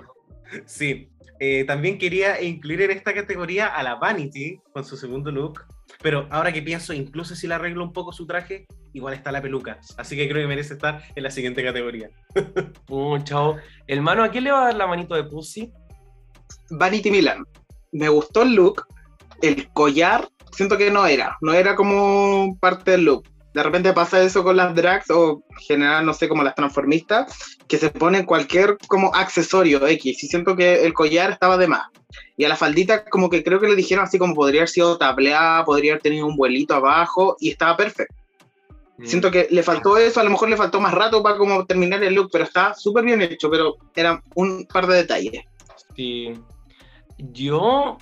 [0.66, 1.10] Sí.
[1.40, 5.64] Eh, también quería incluir en esta categoría a la Vanity con su segundo look,
[6.02, 9.42] pero ahora que pienso, incluso si le arreglo un poco su traje, igual está la
[9.42, 9.80] peluca.
[9.98, 12.10] Así que creo que merece estar en la siguiente categoría.
[12.90, 13.58] Uh, chao.
[13.88, 15.72] El mano, ¿a quién le va a dar la manito de Pussy?
[16.72, 17.46] Vanity Milan.
[17.92, 18.86] Me gustó el look.
[19.42, 21.38] El collar, siento que no era.
[21.42, 23.26] No era como parte del look.
[23.54, 27.58] De repente pasa eso con las drags o en general, no sé, como las transformistas,
[27.68, 30.24] que se ponen cualquier como accesorio X.
[30.24, 31.88] Y siento que el collar estaba de más.
[32.38, 34.98] Y a la faldita como que creo que le dijeron así como podría haber sido
[34.98, 38.16] tableada, podría haber tenido un vuelito abajo y estaba perfecto.
[39.04, 42.04] Siento que le faltó eso, a lo mejor le faltó más rato para como terminar
[42.04, 45.46] el look, pero está súper bien hecho, pero eran un par de detalles.
[45.96, 46.34] Sí.
[47.18, 47.98] Yo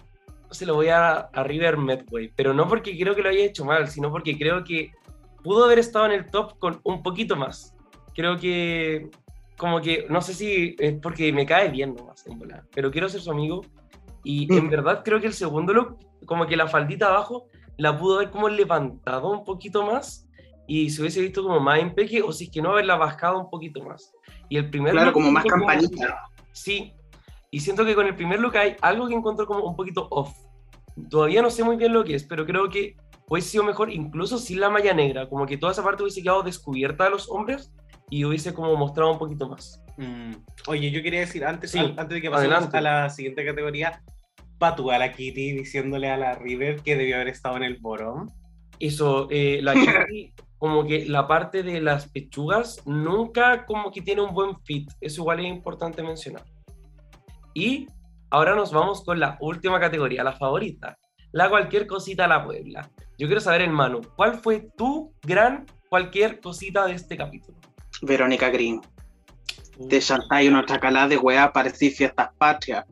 [0.50, 3.64] se lo voy a, a River Medway, pero no porque creo que lo haya hecho
[3.64, 4.92] mal, sino porque creo que
[5.48, 7.74] pudo haber estado en el top con un poquito más.
[8.14, 9.10] Creo que,
[9.58, 13.08] como que, no sé si es porque me cae bien nomás, en volada, pero quiero
[13.08, 13.62] ser su amigo.
[14.26, 14.70] Y en Mm.
[14.70, 18.50] verdad creo que el segundo look, como que la faldita abajo, la pudo haber como
[18.50, 20.28] levantado un poquito más
[20.68, 23.50] y se hubiese visto como más impeque, o si es que no haberla bajado un
[23.50, 24.12] poquito más.
[24.50, 26.20] Y el primer Claro, look como más campanita.
[26.52, 26.94] Sí,
[27.52, 30.36] y siento que con el primer look hay algo que encuentro como un poquito off.
[31.10, 32.98] Todavía no sé muy bien lo que es, pero creo que
[33.30, 36.44] hubiese sido mejor incluso sin la malla negra, como que toda esa parte hubiese quedado
[36.44, 37.72] descubierta a los hombres
[38.10, 39.82] y hubiese como mostrado un poquito más.
[39.98, 40.34] Mm,
[40.68, 42.78] Oye, yo quería decir antes, Sí, an- antes de que pasemos adelante.
[42.78, 44.02] a la siguiente categoría,
[44.58, 48.30] Patu a la Kitty diciéndole a la River que debió haber estado en el bottom.
[48.80, 49.74] Eso, eh, la
[50.10, 54.90] Kitty, como que la parte de las pechugas nunca como que tiene un buen fit,
[55.02, 56.44] eso igual es importante mencionar.
[57.54, 57.88] Y
[58.30, 60.98] ahora nos vamos con la última categoría, la favorita,
[61.32, 62.90] la cualquier cosita a la Puebla.
[63.18, 67.58] Yo quiero saber, hermano, ¿cuál fue tu gran cualquier cosita de este capítulo?
[68.02, 68.82] Verónica Green.
[69.78, 72.86] De Shantai, una chacalá de weá, parecía fiestas patrias.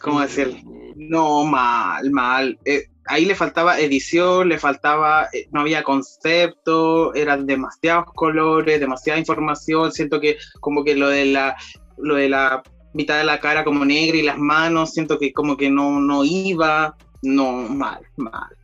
[0.00, 0.62] ¿Cómo decir?
[0.96, 2.58] No, mal, mal.
[2.64, 9.18] Eh, ahí le faltaba edición, le faltaba, eh, no había concepto, eran demasiados colores, demasiada
[9.18, 9.92] información.
[9.92, 11.56] Siento que como que lo de la,
[11.98, 12.62] lo de la
[12.92, 16.24] mitad de la cara como negra y las manos, siento que como que no, no
[16.24, 16.96] iba.
[17.24, 18.56] No, mal, mal.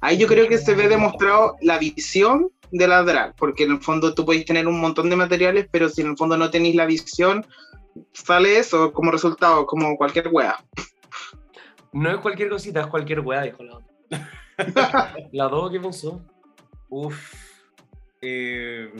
[0.00, 3.80] Ahí yo creo que se ve demostrado la visión de la drag, porque en el
[3.80, 6.74] fondo tú puedes tener un montón de materiales, pero si en el fondo no tenéis
[6.74, 7.46] la visión,
[8.12, 10.56] sale eso como resultado, como cualquier wea.
[11.92, 13.92] No es cualquier cosita, es cualquier weá, dijo la otra.
[15.32, 16.24] ¿La dos qué pensó?
[16.88, 17.34] Uf.
[18.22, 18.92] Eh,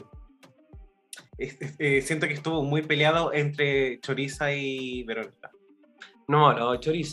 [1.38, 5.51] eh, siento que estuvo muy peleado entre Choriza y Verónica.
[6.32, 6.50] No,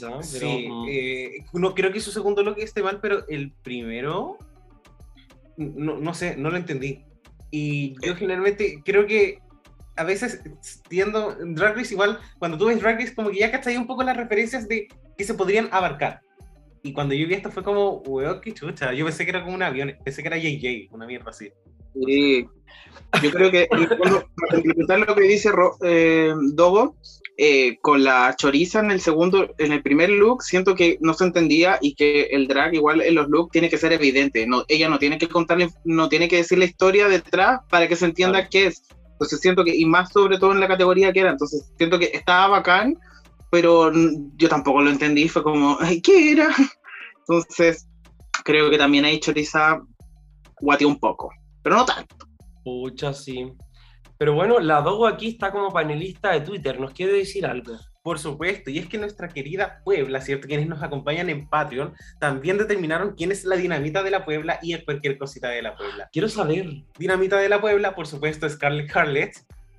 [0.07, 0.21] ¿eh?
[0.31, 0.47] pero...
[0.47, 4.37] Sí, mm, eh, no creo que su segundo look esté mal, pero el primero,
[5.57, 7.03] no, no sé, no lo entendí.
[7.51, 9.39] Y yo generalmente creo que
[9.97, 10.41] a veces
[10.87, 13.87] tiendo, en Drag Race igual, cuando tú ves Drag Race, como que ya cachai un
[13.87, 16.21] poco las referencias de que se podrían abarcar.
[16.81, 18.93] Y cuando yo vi esto fue como, weón, qué chucha.
[18.93, 21.51] Yo pensé que era como un avión, pensé que era JJ, una mierda así.
[21.93, 22.47] Sí.
[23.23, 26.95] Yo creo que para complementar lo que dice Ro- eh, Dogo,
[27.37, 31.25] eh, con la choriza en el segundo, en el primer look, siento que no se
[31.25, 34.45] entendía y que el drag igual en los looks tiene que ser evidente.
[34.45, 37.95] No, ella no tiene que contarle, no tiene que decir la historia detrás para que
[37.95, 38.83] se entienda qué es.
[39.13, 42.11] Entonces siento que, y más sobre todo en la categoría que era, entonces siento que
[42.13, 42.97] estaba bacán,
[43.49, 43.91] pero
[44.37, 46.49] yo tampoco lo entendí, fue como, ay, ¿qué era?
[47.27, 47.87] Entonces,
[48.43, 49.81] creo que también ahí choriza
[50.61, 51.29] guateó un poco,
[51.63, 52.27] pero no tanto.
[52.63, 53.53] Pucha, sí.
[54.17, 57.77] Pero bueno, la Dogo aquí está como panelista de Twitter, ¿nos quiere decir algo?
[58.03, 60.47] Por supuesto, y es que nuestra querida Puebla, ¿cierto?
[60.47, 64.73] Quienes nos acompañan en Patreon, también determinaron quién es la dinamita de la Puebla y
[64.73, 66.09] el cualquier cosita de la Puebla.
[66.11, 66.67] Quiero saber.
[66.97, 69.33] Dinamita de la Puebla, por supuesto, Scarlett Harlet.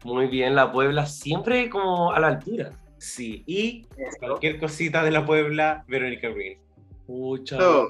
[0.04, 2.70] Muy bien, la Puebla siempre como a la altura.
[2.96, 3.86] Sí, y
[4.18, 6.58] cualquier cosita de la Puebla, Verónica Green.
[7.10, 7.58] Pucha.
[7.58, 7.88] No.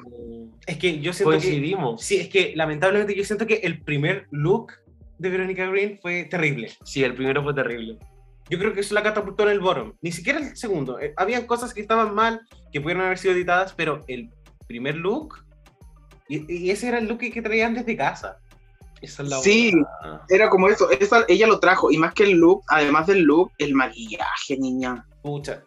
[0.66, 1.38] Es que yo siento que...
[1.38, 2.02] Coincidimos.
[2.02, 4.72] Sí, es que lamentablemente yo siento que el primer look
[5.18, 6.70] de Verónica Green fue terrible.
[6.84, 7.98] Sí, el primero fue terrible.
[8.48, 9.92] Yo creo que eso la catapultó en el bottom.
[10.00, 10.98] Ni siquiera el segundo.
[10.98, 12.40] Eh, habían cosas que estaban mal,
[12.72, 14.30] que pudieron haber sido editadas, pero el
[14.66, 15.44] primer look...
[16.28, 18.38] Y, y ese era el look que, que traían desde casa.
[19.02, 20.22] Esa es la Sí, buena.
[20.30, 20.90] era como eso.
[20.90, 21.90] Esa- ella lo trajo.
[21.90, 25.04] Y más que el look, además del look, el maquillaje, niña.
[25.22, 25.62] Pucha.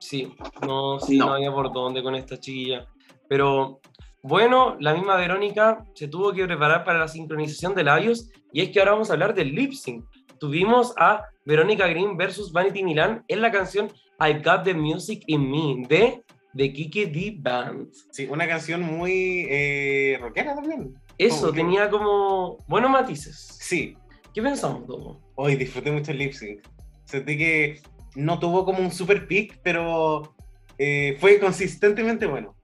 [0.00, 0.32] Sí,
[0.66, 1.26] no, sí, No.
[1.26, 1.32] no.
[1.34, 2.86] había por dónde con esta chiquilla.
[3.28, 3.80] Pero
[4.22, 8.70] bueno, la misma Verónica se tuvo que preparar para la sincronización de labios y es
[8.70, 10.04] que ahora vamos a hablar del lip sync.
[10.38, 13.88] Tuvimos a Verónica Green versus Vanity Milan en la canción
[14.20, 16.22] I Got the Music in Me de
[16.56, 17.88] The Kiki D Band.
[18.10, 20.94] Sí, una canción muy eh, rockera también.
[21.18, 23.36] Eso, Como que- tenía como buenos matices.
[23.60, 23.96] Sí,
[24.32, 25.20] ¿Qué pensamos, Domo?
[25.34, 26.60] hoy disfruté mucho el lip sync.
[27.04, 27.80] Sentí que
[28.14, 30.34] no tuvo como un super pick, pero
[30.78, 32.54] eh, fue consistentemente bueno.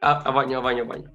[0.00, 1.10] A, a baño, a baño, a baño.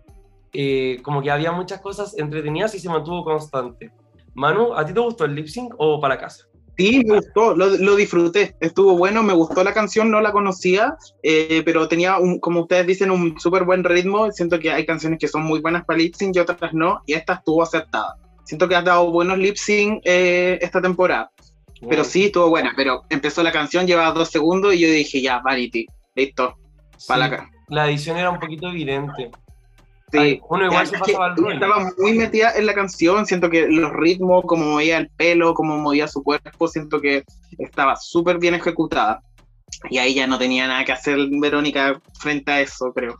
[0.53, 3.91] Eh, como que había muchas cosas entretenidas y se mantuvo constante.
[4.33, 6.45] Manu, ¿a ti te gustó el lip sync o para casa?
[6.77, 10.95] Sí, me gustó, lo, lo disfruté, estuvo bueno, me gustó la canción, no la conocía,
[11.23, 14.31] eh, pero tenía, un, como ustedes dicen, un súper buen ritmo.
[14.31, 17.13] Siento que hay canciones que son muy buenas para lip sync y otras no, y
[17.13, 18.15] esta estuvo acertada.
[18.45, 21.31] Siento que has dado buenos lip sync eh, esta temporada,
[21.89, 22.73] pero sí estuvo buena.
[22.75, 26.55] Pero empezó la canción, llevaba dos segundos y yo dije, ya, Vanity, listo,
[26.97, 27.51] Sí, para acá.
[27.67, 29.29] La edición era un poquito evidente.
[30.11, 30.17] Sí.
[30.17, 31.53] Ay, uno igual se que pasaba rol.
[31.53, 35.77] estaba muy metida en la canción, siento que los ritmos, como movía el pelo, como
[35.77, 37.23] movía su cuerpo, siento que
[37.57, 39.21] estaba súper bien ejecutada.
[39.89, 43.19] Y ahí ya no tenía nada que hacer Verónica frente a eso, creo.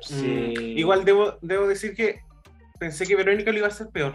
[0.00, 0.54] Sí.
[0.58, 2.20] Mm, Igual debo, debo decir que
[2.78, 4.14] pensé que Verónica lo iba a hacer peor.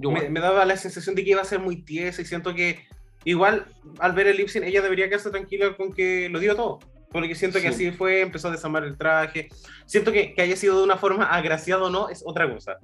[0.00, 2.54] Yo Me, me daba la sensación de que iba a ser muy tiesa y siento
[2.54, 2.86] que
[3.24, 3.66] igual
[3.98, 6.78] al ver el lip sync ella debería quedarse tranquila con que lo dio todo.
[7.12, 7.88] Porque siento que Sí.
[7.88, 9.48] así fue, empezó a desarmar el traje.
[9.84, 12.78] Siento que, que haya sido de una forma agraciada o no es otra cosa.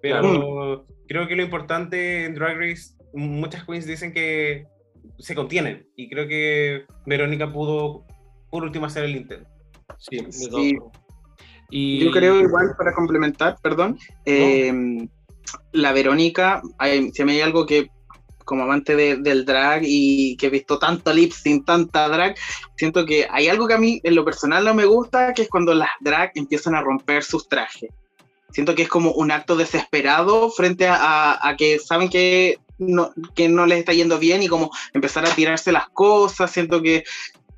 [0.00, 4.66] Pero creo que lo importante en Drag Race, muchas queens dicen que
[5.18, 5.86] se contienen.
[5.96, 8.06] Y creo que Verónica pudo,
[8.50, 9.48] por último, hacer el intento.
[9.98, 10.76] Sí, Sí.
[11.70, 14.72] Y Yo creo igual, para complementar, perdón, eh,
[15.72, 17.90] la Verónica, hay- si mí hay algo que
[18.44, 22.34] como amante de- del drag y que he visto tanto lip sync, tanta drag,
[22.76, 25.48] siento que hay algo que a mí en lo personal no me gusta, que es
[25.50, 27.90] cuando las drag empiezan a romper sus trajes.
[28.50, 33.66] Siento que es como un acto desesperado frente a que saben que no, que no
[33.66, 37.04] les está yendo bien y como empezar a tirarse las cosas, siento que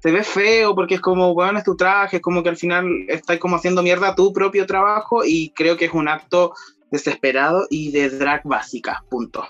[0.03, 2.87] se ve feo porque es como, bueno, es tu traje, es como que al final
[3.09, 6.55] estás como haciendo mierda tu propio trabajo y creo que es un acto
[6.91, 9.47] desesperado y de drag básica, punto.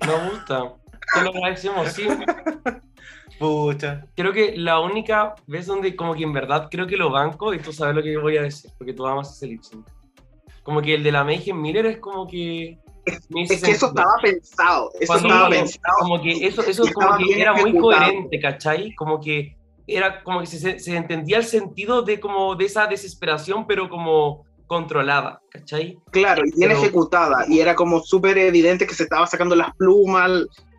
[0.00, 0.74] me gusta.
[1.14, 2.06] Te lo agradecemos, sí.
[3.38, 4.06] Pucha.
[4.14, 7.58] Creo que la única vez donde como que en verdad creo que lo banco, y
[7.58, 9.86] tú sabes lo que yo voy a decir, porque tú amas ese lip sync.
[10.62, 12.78] Como que el de la Mayhem Miller es como que...
[13.04, 15.96] hizo Es que eso estaba pensado, eso Cuando estaba pensado.
[16.00, 18.04] Como que eso, eso como estaba que era muy ejecutado.
[18.04, 18.94] coherente, ¿cachai?
[18.94, 23.66] Como que era como que se, se entendía el sentido de como de esa desesperación,
[23.66, 25.98] pero como controlada, ¿cachai?
[26.10, 29.74] Claro, y bien Pero- ejecutada, y era como súper evidente que se estaba sacando las
[29.76, 30.30] plumas,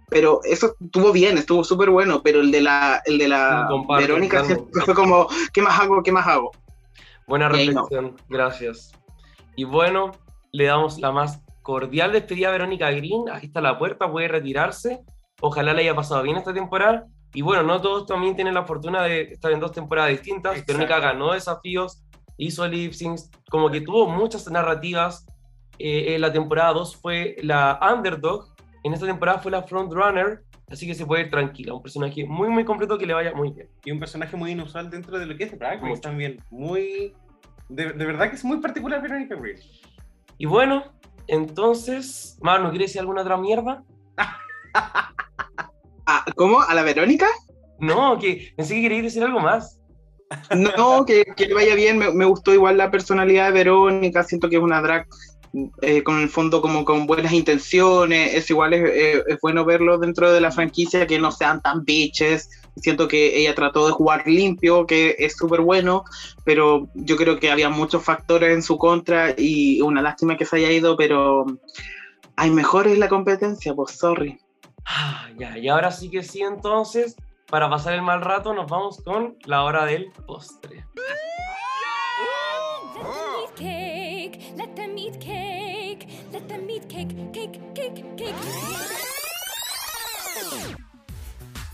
[0.09, 4.07] pero eso estuvo bien, estuvo súper bueno, pero el de la, el de la Comparto,
[4.07, 4.67] Verónica claro.
[4.85, 6.01] fue como, ¿qué más hago?
[6.01, 6.51] ¿Qué más hago?
[7.27, 7.81] Buena ahí no.
[7.81, 8.93] reflexión, gracias.
[9.55, 10.11] Y bueno,
[10.51, 13.29] le damos la más cordial despedida a Verónica Green.
[13.29, 15.01] Aquí está la puerta, puede retirarse.
[15.41, 17.05] Ojalá le haya pasado bien esta temporada.
[17.33, 20.53] Y bueno, no todos también tienen la fortuna de estar en dos temporadas distintas.
[20.53, 20.73] Exacto.
[20.73, 22.05] Verónica ganó desafíos,
[22.37, 25.25] hizo lip syncs, como que tuvo muchas narrativas.
[25.79, 30.87] Eh, en la temporada 2 fue la underdog, en esta temporada fue la frontrunner, así
[30.87, 31.73] que se puede ir tranquila.
[31.73, 33.69] Un personaje muy, muy completo que le vaya muy bien.
[33.83, 36.41] Y un personaje muy inusual dentro de lo que es Drag Race también.
[36.49, 37.13] Muy.
[37.69, 39.59] De, de verdad que es muy particular Verónica Green.
[40.37, 40.83] Y bueno,
[41.27, 43.83] entonces, Manu, ¿quieres decir alguna otra mierda?
[46.09, 46.61] Ah, ¿Cómo?
[46.61, 47.27] ¿A la Verónica?
[47.79, 49.81] No, que pensé que querías decir algo más.
[50.55, 54.57] No, que, que le vaya bien, me, gustó igual la personalidad de Verónica, siento que
[54.57, 55.07] es una drag
[55.81, 59.97] eh, con el fondo como con buenas intenciones, es igual, es, eh, es bueno verlo
[59.97, 62.49] dentro de la franquicia, que no sean tan bitches,
[62.81, 66.03] siento que ella trató de jugar limpio, que es súper bueno,
[66.43, 70.57] pero yo creo que había muchos factores en su contra y una lástima que se
[70.57, 71.45] haya ido, pero
[72.35, 74.39] hay mejores la competencia, pues sorry.
[74.85, 77.15] Ah, ya, y ahora sí que sí, entonces,
[77.49, 80.85] para pasar el mal rato, nos vamos con la hora del postre.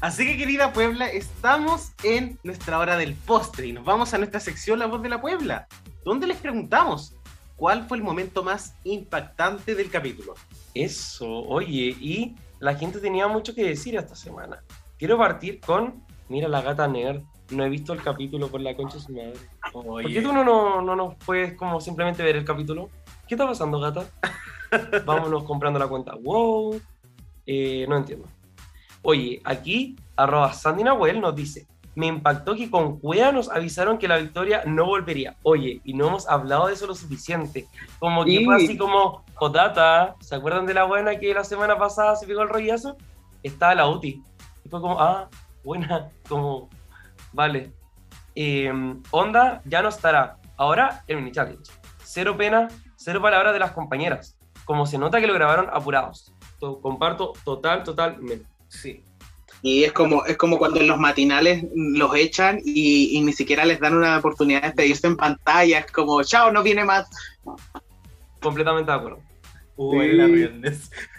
[0.01, 4.39] Así que querida Puebla, estamos en nuestra hora del postre y nos vamos a nuestra
[4.39, 5.67] sección La Voz de la Puebla,
[6.03, 7.15] donde les preguntamos
[7.55, 10.35] cuál fue el momento más impactante del capítulo.
[10.73, 14.61] Eso, oye, y la gente tenía mucho que decir esta semana.
[15.03, 18.95] Quiero partir con, mira la gata nerd, no he visto el capítulo por la concha
[18.95, 19.33] de su madre.
[19.73, 22.89] ¿Por qué tú no, no, no nos puedes como simplemente ver el capítulo?
[23.27, 24.05] ¿Qué está pasando, gata?
[25.05, 26.15] Vámonos comprando la cuenta.
[26.15, 26.79] Wow.
[27.45, 28.27] Eh, no entiendo.
[29.01, 34.07] Oye, aquí, arroba Sandy Nahuel nos dice, me impactó que con Cuea nos avisaron que
[34.07, 35.35] la victoria no volvería.
[35.43, 37.67] Oye, y no hemos hablado de eso lo suficiente.
[37.99, 38.45] Como que Sí.
[38.45, 42.43] fue así como, Jotata, ¿se acuerdan de la buena que la semana pasada se pegó
[42.43, 42.95] el rollazo?
[43.43, 44.23] Estaba la UTI.
[44.65, 45.29] Y fue como, ah,
[45.63, 46.69] buena, como,
[47.31, 47.71] vale.
[48.35, 48.71] Eh,
[49.11, 50.37] Onda ya no estará.
[50.57, 51.71] Ahora el mini challenge.
[52.03, 54.37] Cero pena, cero palabras de las compañeras.
[54.65, 56.33] Como se nota que lo grabaron apurados.
[56.59, 58.45] To- comparto total, totalmente.
[58.69, 59.03] Sí.
[59.61, 63.63] Y es como, es como cuando en los matinales los echan y, y ni siquiera
[63.65, 65.79] les dan una oportunidad de despedirse en pantalla.
[65.79, 67.09] Es como, chao, no viene más.
[68.41, 69.19] Completamente de acuerdo.
[69.75, 70.07] Hubo Sí.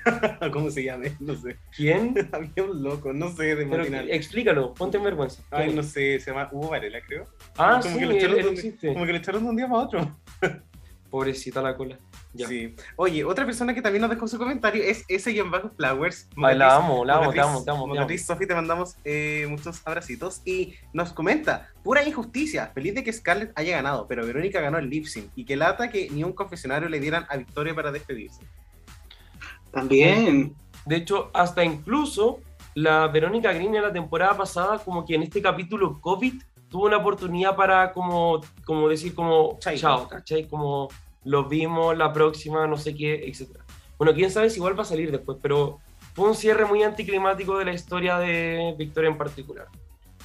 [0.53, 1.05] ¿Cómo se llama?
[1.21, 1.57] No sé.
[1.75, 2.15] ¿Quién?
[2.33, 5.43] Había un loco, no sé, de Pero explícalo, ponte en vergüenza.
[5.51, 7.25] Ay, no sé, se llama Hugo Varela, creo.
[7.57, 8.93] Ah, como sí, que lo él, echaron él de un- existe.
[8.93, 10.19] Como que lo echaron de un día para otro.
[11.11, 11.97] Pobrecita la cola.
[12.33, 12.49] Ya.
[12.49, 12.75] Sí.
[12.97, 16.29] Oye, otra persona que también nos dejó su comentario es ese guion bajo Flowers.
[16.43, 17.87] Ay, la amo, la amo, te amo, te amo.
[17.87, 20.43] Mocatriz Sofi, te mandamos eh, muchos abracitos.
[20.45, 24.91] Y nos comenta, pura injusticia, feliz de que Scarlett haya ganado, pero Verónica ganó el
[24.91, 25.31] lip sync.
[25.37, 28.43] Y que lata que ni un confesionario le dieran a Victoria para despedirse.
[29.75, 30.55] También.
[30.87, 32.41] De hecho, hasta incluso
[32.75, 36.35] la Verónica Green en la temporada pasada, como que en este capítulo COVID,
[36.69, 39.81] tuvo una oportunidad para como, como decir como Chaito.
[39.81, 40.49] chao, ¿cachai?
[40.49, 40.89] Como
[41.25, 43.59] los vimos, la próxima, no sé qué, etc.
[43.97, 45.79] Bueno, quién sabe si igual va a salir después, pero
[46.15, 49.69] fue un cierre muy anticlimático de la historia de Victoria en particular.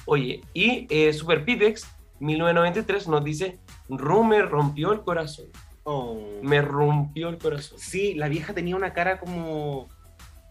[0.06, 1.86] Oye, y eh, Super Pipex
[2.20, 5.46] 1993 nos dice, Ru me rompió el corazón.
[5.84, 6.18] Oh.
[6.42, 7.78] Me rompió el corazón.
[7.78, 9.88] Sí, la vieja tenía una cara como.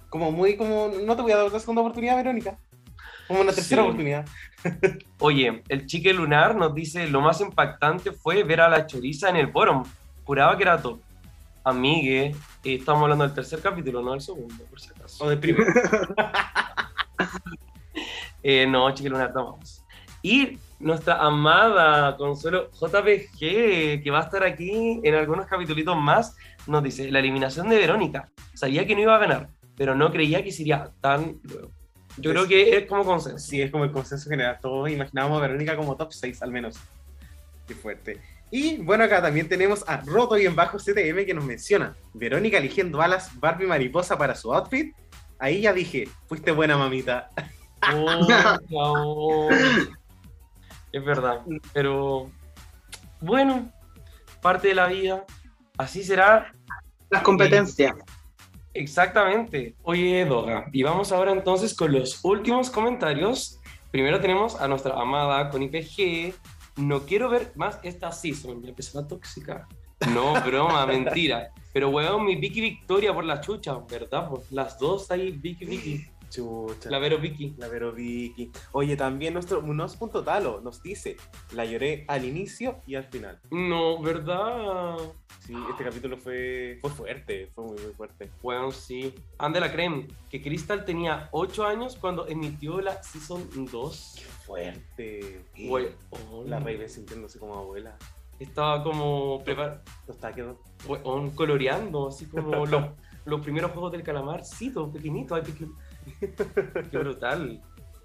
[0.10, 0.92] Como muy como.
[1.06, 2.58] No te voy a dar otra segunda oportunidad, Verónica.
[3.28, 3.88] Como una tercera Sí.
[3.88, 4.26] oportunidad.
[5.20, 9.36] Oye, el chique lunar nos dice lo más impactante fue ver a la choriza en
[9.36, 9.84] el bottom.
[10.24, 11.00] Juraba que era top.
[11.64, 12.28] Amigue,
[12.64, 15.24] eh, estamos hablando del tercer capítulo, no del segundo, por si acaso.
[15.26, 15.72] O de primero.
[18.42, 19.84] Eh, no, chique lunar, tomamos.
[20.22, 26.36] Y nuestra amada Consuelo JPG, que va a estar aquí en algunos capítulos más,
[26.68, 28.30] nos dice, la eliminación de Verónica.
[28.54, 31.72] Sabía que no iba a ganar, pero no creía que sería tan luego.
[32.18, 33.40] Yo Es- creo que es como consenso.
[33.40, 34.58] Sí, es como el consenso general.
[34.62, 36.80] Todos imaginábamos a Verónica como top 6 al menos.
[37.68, 38.22] Qué fuerte.
[38.52, 41.96] Y bueno, acá también tenemos a Roto y en bajo CTM que nos menciona.
[42.14, 44.96] Verónica eligiendo alas Barbie mariposa para su outfit.
[45.38, 47.30] Ahí ya dije, fuiste buena mamita.
[47.96, 49.50] Oh.
[50.92, 51.42] Es verdad,
[51.74, 52.32] pero
[53.22, 53.72] bueno,
[54.42, 55.26] parte de la vida,
[55.78, 56.52] así será
[57.10, 57.96] Las competencias.
[58.74, 59.76] exactamente.
[59.84, 63.60] Oye, Doga, y vamos ahora entonces con los últimos comentarios.
[63.92, 66.34] Primero tenemos a nuestra amada con IPG.
[66.78, 69.68] No quiero ver más esta season, ya empezó la tóxica.
[70.14, 71.52] No, broma, mentira.
[71.74, 74.30] Pero weón, mi Vicky Victoria por la chucha, ¿verdad?
[74.30, 76.06] Pues las dos ahí, Vicky Vicky.
[76.30, 76.90] Chucha.
[76.90, 77.56] La Vero Vicky.
[77.58, 78.52] La Vero Vicky.
[78.72, 81.18] Oye, también nuestro Munoz.talo nos dice,
[81.54, 83.40] la lloré al inicio y al final.
[83.52, 84.98] No, ¿verdad?
[85.46, 88.30] Sí, este capítulo fue, fue fuerte, fue muy, muy fuerte.
[88.42, 89.14] Bueno, sí.
[89.38, 94.26] Ande la creme, que Crystal tenía 8 años cuando emitió la Season 2.
[94.46, 95.46] Fuerte.
[95.58, 97.98] Güey, oh, La Raven sintiéndose como abuela.
[98.40, 100.58] Estaba como prepar Los taquedos.
[100.88, 102.86] weón, coloreando, así como los,
[103.26, 105.76] los primeros juegos del calamarcito, pequeñito, ay, pequeño.
[106.92, 107.62] Qué brutal.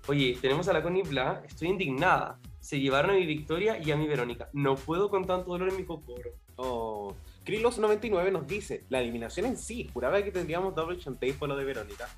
[0.07, 2.39] Oye, tenemos a la Connie Bla, estoy indignada.
[2.61, 4.49] Se llevaron a mi Victoria y a mi Verónica.
[4.53, 6.31] No puedo con tanto dolor en mi cocoro.
[6.57, 7.15] Oh.
[7.45, 11.65] Krilos99 nos dice, la eliminación en sí, juraba que tendríamos double chantey por lo de
[11.65, 12.09] Verónica.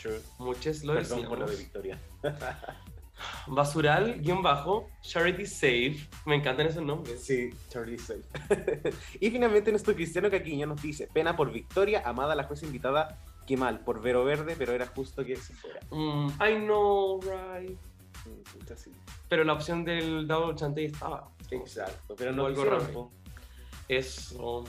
[0.00, 0.20] True.
[0.38, 1.56] Muchos lo Perdón por lo de.
[1.56, 1.98] Victoria.
[3.46, 5.96] Basural, guion bajo, Charity Save.
[6.26, 7.24] Me encantan esos nombres.
[7.24, 8.22] Sí, Charlie Safe.
[9.20, 13.56] y finalmente nuestro Cristiano Caquiño nos dice, pena por Victoria, amada la jueza invitada, qué
[13.56, 15.80] mal, por Vero Verde, pero era justo que se fuera.
[15.90, 17.78] Mm, I know, right.
[18.26, 18.92] Mm, sí.
[19.28, 21.28] Pero la opción del Double Chantey estaba.
[21.50, 23.10] Exacto, pero no algo raro.
[23.88, 24.64] Eso.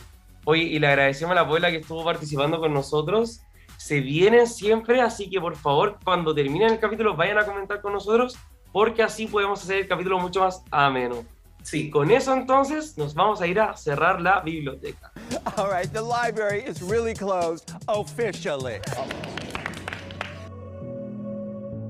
[0.45, 3.41] Oye, y le agradecemos a la abuela que estuvo participando con nosotros.
[3.77, 7.93] se vienen siempre, así que por favor, cuando terminen el capítulo, vayan a comentar con
[7.93, 8.37] nosotros,
[8.71, 11.25] porque así podemos hacer el capítulo mucho más ameno.
[11.65, 15.11] Sí, Con eso entonces nos vamos a ir a cerrar la biblioteca.
[15.57, 18.75] All right, the library is really closed officially.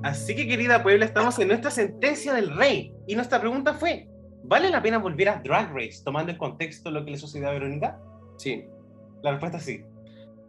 [0.02, 2.94] Así que querida Puebla, estamos en nuestra sentencia del rey.
[3.06, 4.08] Y nuestra pregunta fue,
[4.44, 7.52] ¿vale la pena volver a Drag Race tomando en contexto lo que le sucedió a
[7.52, 8.00] Verónica?
[8.38, 8.64] Sí,
[9.24, 9.84] La respuesta es sí.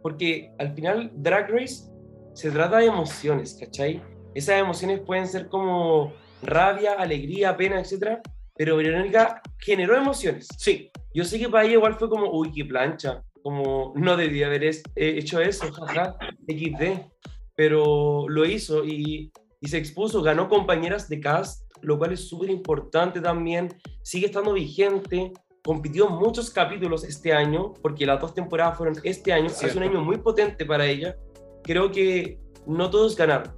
[0.01, 1.91] porque al final Drag Race
[2.33, 4.01] se trata de emociones, ¿cachai?
[4.35, 6.13] Esas emociones pueden ser como
[6.43, 8.19] rabia, alegría, pena, etc.
[8.57, 10.47] Pero Verónica generó emociones.
[10.57, 14.45] Sí, Yo sé que para ella igual fue como, uy, qué plancha, como no debía
[14.47, 16.15] haber es- eh, hecho eso, jaja,
[16.47, 17.09] XD.
[17.55, 22.49] Pero lo hizo y, y se expuso, ganó compañeras de cast, lo cual es súper
[22.51, 23.69] importante también.
[24.03, 25.31] Sigue estando vigente,
[25.63, 29.47] compitió muchos capítulos este año, porque las dos temporadas fueron este año.
[29.47, 29.77] Es Cierto.
[29.79, 31.15] un año muy potente para ella.
[31.63, 33.53] Creo que no todos ganaron.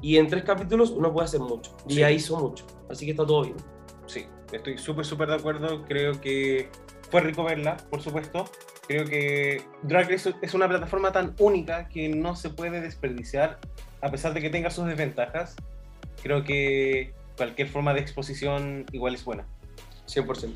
[0.00, 1.76] Y en tres capítulos uno puede hacer mucho.
[1.88, 1.98] Y Sí.
[1.98, 2.64] ella hizo mucho.
[2.88, 3.56] Así que está todo bien.
[4.06, 5.84] sí, estoy súper, súper de acuerdo.
[5.84, 6.68] Creo que
[7.10, 8.44] fue rico verla, por supuesto.
[8.86, 13.58] Creo que Drag Race es una plataforma tan única que no se puede desperdiciar,
[14.00, 15.56] a pesar de que tenga sus desventajas.
[16.22, 19.46] Creo que cualquier forma de exposición igual es buena.
[20.06, 20.54] 100%.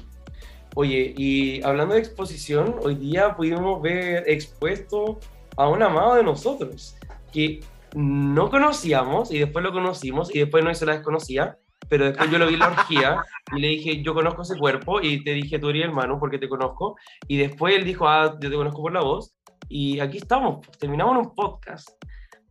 [0.75, 5.21] Oye, y hablando de exposición, hoy día pudimos ver expuesto
[5.57, 6.97] a un amado de nosotros,
[7.33, 7.61] que
[7.95, 11.59] no conocíamos y después lo conocimos y después no se la desconocía,
[11.89, 13.17] pero después yo lo vi en la orgía
[13.55, 16.49] y le dije, yo conozco ese cuerpo y te dije, tú eres hermano porque te
[16.49, 16.97] conozco.
[17.29, 19.35] Y después él dijo, ah, yo te conozco por la voz.
[19.69, 21.89] Y aquí estamos, terminamos en un podcast.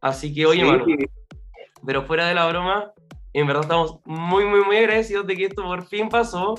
[0.01, 0.95] Así que, oye, Sí.
[1.85, 2.91] Pero fuera de la broma,
[3.33, 6.55] en verdad estamos muy, muy, muy agradecidos de que esto por fin pasó.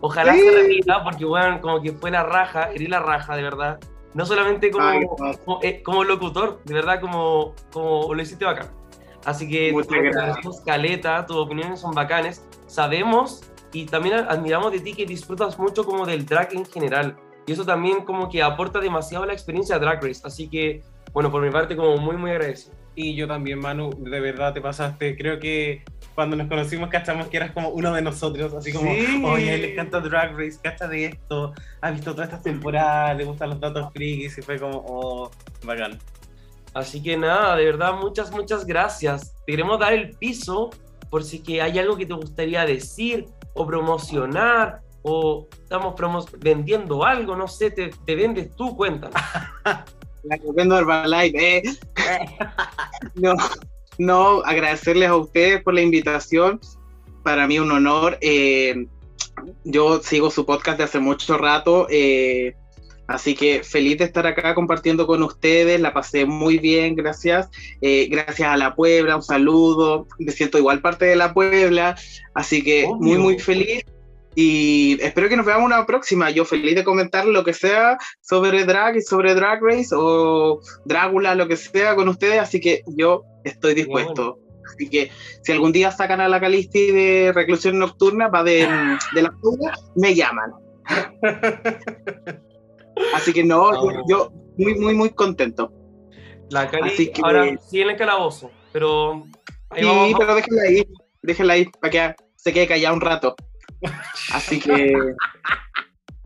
[0.00, 0.40] Ojalá Sí.
[0.40, 3.78] se repita, porque, bueno, como que fue la raja, eres la raja, de verdad.
[4.14, 5.06] No solamente como, Ay,
[5.44, 8.68] como, eh, como locutor, de verdad, como, como lo hiciste bacán.
[9.24, 10.62] Así que Muchas gracias.
[10.64, 12.44] Caleta, tus opiniones son bacanes.
[12.66, 17.16] Sabemos y también admiramos de ti que disfrutas mucho como del drag en general.
[17.46, 20.22] Y eso también como que aporta demasiado a la experiencia de Drag Race.
[20.24, 22.74] Así que, bueno, por mi parte, como muy, muy agradecido.
[22.94, 25.16] Y yo también, Manu, de verdad te pasaste.
[25.16, 25.82] Creo que
[26.14, 29.22] cuando nos conocimos cachamos que eras como uno de nosotros, así como, Sí.
[29.26, 33.50] oye, le encanta Drag Race, cacha de esto, ha visto todas estas temporadas, le gustan
[33.50, 35.30] los datos frikis, y fue como, oh,
[35.64, 35.98] bacán.
[36.74, 39.34] Así que nada, de verdad, muchas, muchas gracias.
[39.46, 40.70] Te queremos dar el piso
[41.08, 47.04] por si que hay algo que te gustaría decir o promocionar o estamos promos vendiendo
[47.04, 49.14] algo, no sé, te, te vendes tú, cuéntanos.
[50.24, 51.62] La que vendo Herbalife, eh.
[53.14, 53.34] no,
[53.98, 56.58] no, agradecerles a ustedes por la invitación.
[57.22, 58.18] Para mí un honor.
[58.22, 58.86] eh,
[59.64, 62.54] yo sigo su podcast de hace mucho rato, eh,
[63.06, 65.80] así que feliz de estar acá compartiendo con ustedes.
[65.80, 67.48] La pasé muy bien, gracias.
[67.80, 70.06] Eh, gracias a la Puebla, un saludo.
[70.18, 71.96] Me siento igual parte de la Puebla,
[72.34, 72.96] así que Obvio.
[72.96, 73.84] muy, muy feliz.
[74.36, 76.30] Y espero que nos veamos una próxima.
[76.30, 81.34] Yo feliz de comentar lo que sea sobre drag y sobre drag race o Drácula,
[81.34, 84.38] lo que sea con ustedes, así que yo estoy dispuesto.
[84.66, 85.10] Así que
[85.42, 88.66] si algún día sacan a la Calisti de reclusión nocturna, va de,
[89.14, 90.52] de la fuga, me llaman.
[93.14, 95.72] Así que no, yo, yo muy, muy, muy contento.
[96.50, 99.24] La Cali Así que- ahora sí en el calabozo, pero
[99.70, 100.14] ahí Sí, vamos.
[100.18, 100.88] pero déjenla ahí,
[101.22, 103.34] déjenla ahí para que se quede callada un rato.
[104.32, 104.94] Así que,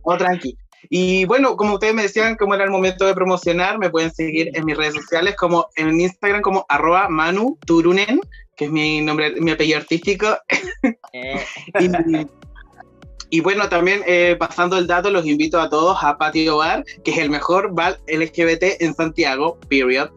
[0.03, 0.57] oh, tranqui.
[0.91, 4.51] Y bueno, como ustedes me decían, como era el momento de promocionar, me pueden seguir
[4.55, 8.21] en mis redes sociales, como en Instagram, como arroba Manu Turunen,
[8.57, 10.27] que es mi nombre, mi apellido artístico.
[11.81, 12.27] y,
[13.31, 17.11] y bueno, también eh, pasando el dato, los invito a todos a Patio Bar, que
[17.11, 20.11] es el mejor bar LGBT en Santiago, period.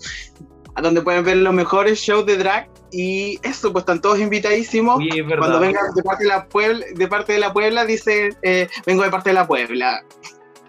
[0.75, 2.69] A donde pueden ver los mejores shows de drag.
[2.93, 4.99] Y eso, pues están todos invitadísimos.
[4.99, 5.37] Verdad.
[5.39, 9.03] Cuando vengan de parte de la Puebla, de parte de la Puebla dice, eh, vengo
[9.03, 10.03] de parte de la Puebla.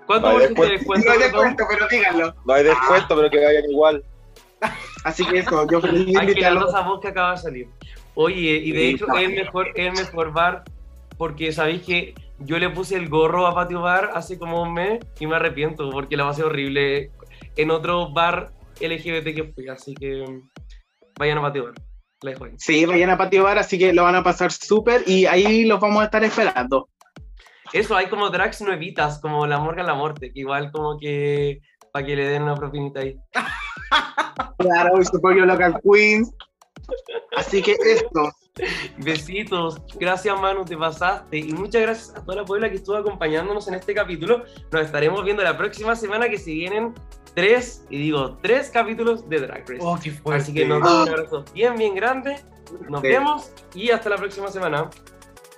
[0.07, 1.07] ¿Cuánto Vale, por ciento de después- descuento?
[1.07, 2.34] No hay descuento, pero díganlo.
[2.45, 4.05] No hay descuento, pero que vayan igual.
[5.05, 7.68] Así que eso, yo feliz de Hay que la rosa voz que acaba de salir.
[8.14, 10.64] Oye, y de Sí, hecho es el mejor, es el mejor bar
[11.18, 12.14] porque sabéis que
[12.45, 15.90] yo le puse el gorro a Patio Bar hace como un mes y me arrepiento
[15.90, 17.11] porque la pasé horrible
[17.57, 20.24] en otro bar LGBT que fui, así que
[21.18, 21.74] vayan a Patio Bar.
[22.22, 22.53] La dejo ahí.
[22.59, 25.80] Sí, vayan a Patio Bar, así que lo van a pasar súper y ahí los
[25.80, 26.88] vamos a estar esperando.
[27.72, 31.61] Eso, hay como drags nuevitas, como la Morgan la Morte, que igual como que
[31.93, 33.16] para que le den una propinita ahí.
[34.59, 36.32] Claro, y su pollo local Queens.
[37.36, 38.30] Así que esto,
[38.98, 39.80] Besitos.
[39.98, 41.38] Gracias, Manu, te pasaste.
[41.38, 44.44] Y muchas gracias a toda la puebla que estuvo acompañándonos en este capítulo.
[44.70, 46.94] Nos estaremos viendo la próxima semana que se vienen
[47.34, 49.78] tres, y digo, tres capítulos de Drag Race.
[49.80, 50.42] Oh, qué fuerte.
[50.42, 52.44] Así que nos damos un abrazo bien, bien grande.
[52.88, 53.09] Nos Sí.
[53.09, 54.90] vemos y hasta la próxima semana.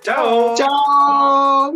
[0.01, 0.55] Chao.
[0.55, 1.73] Chao.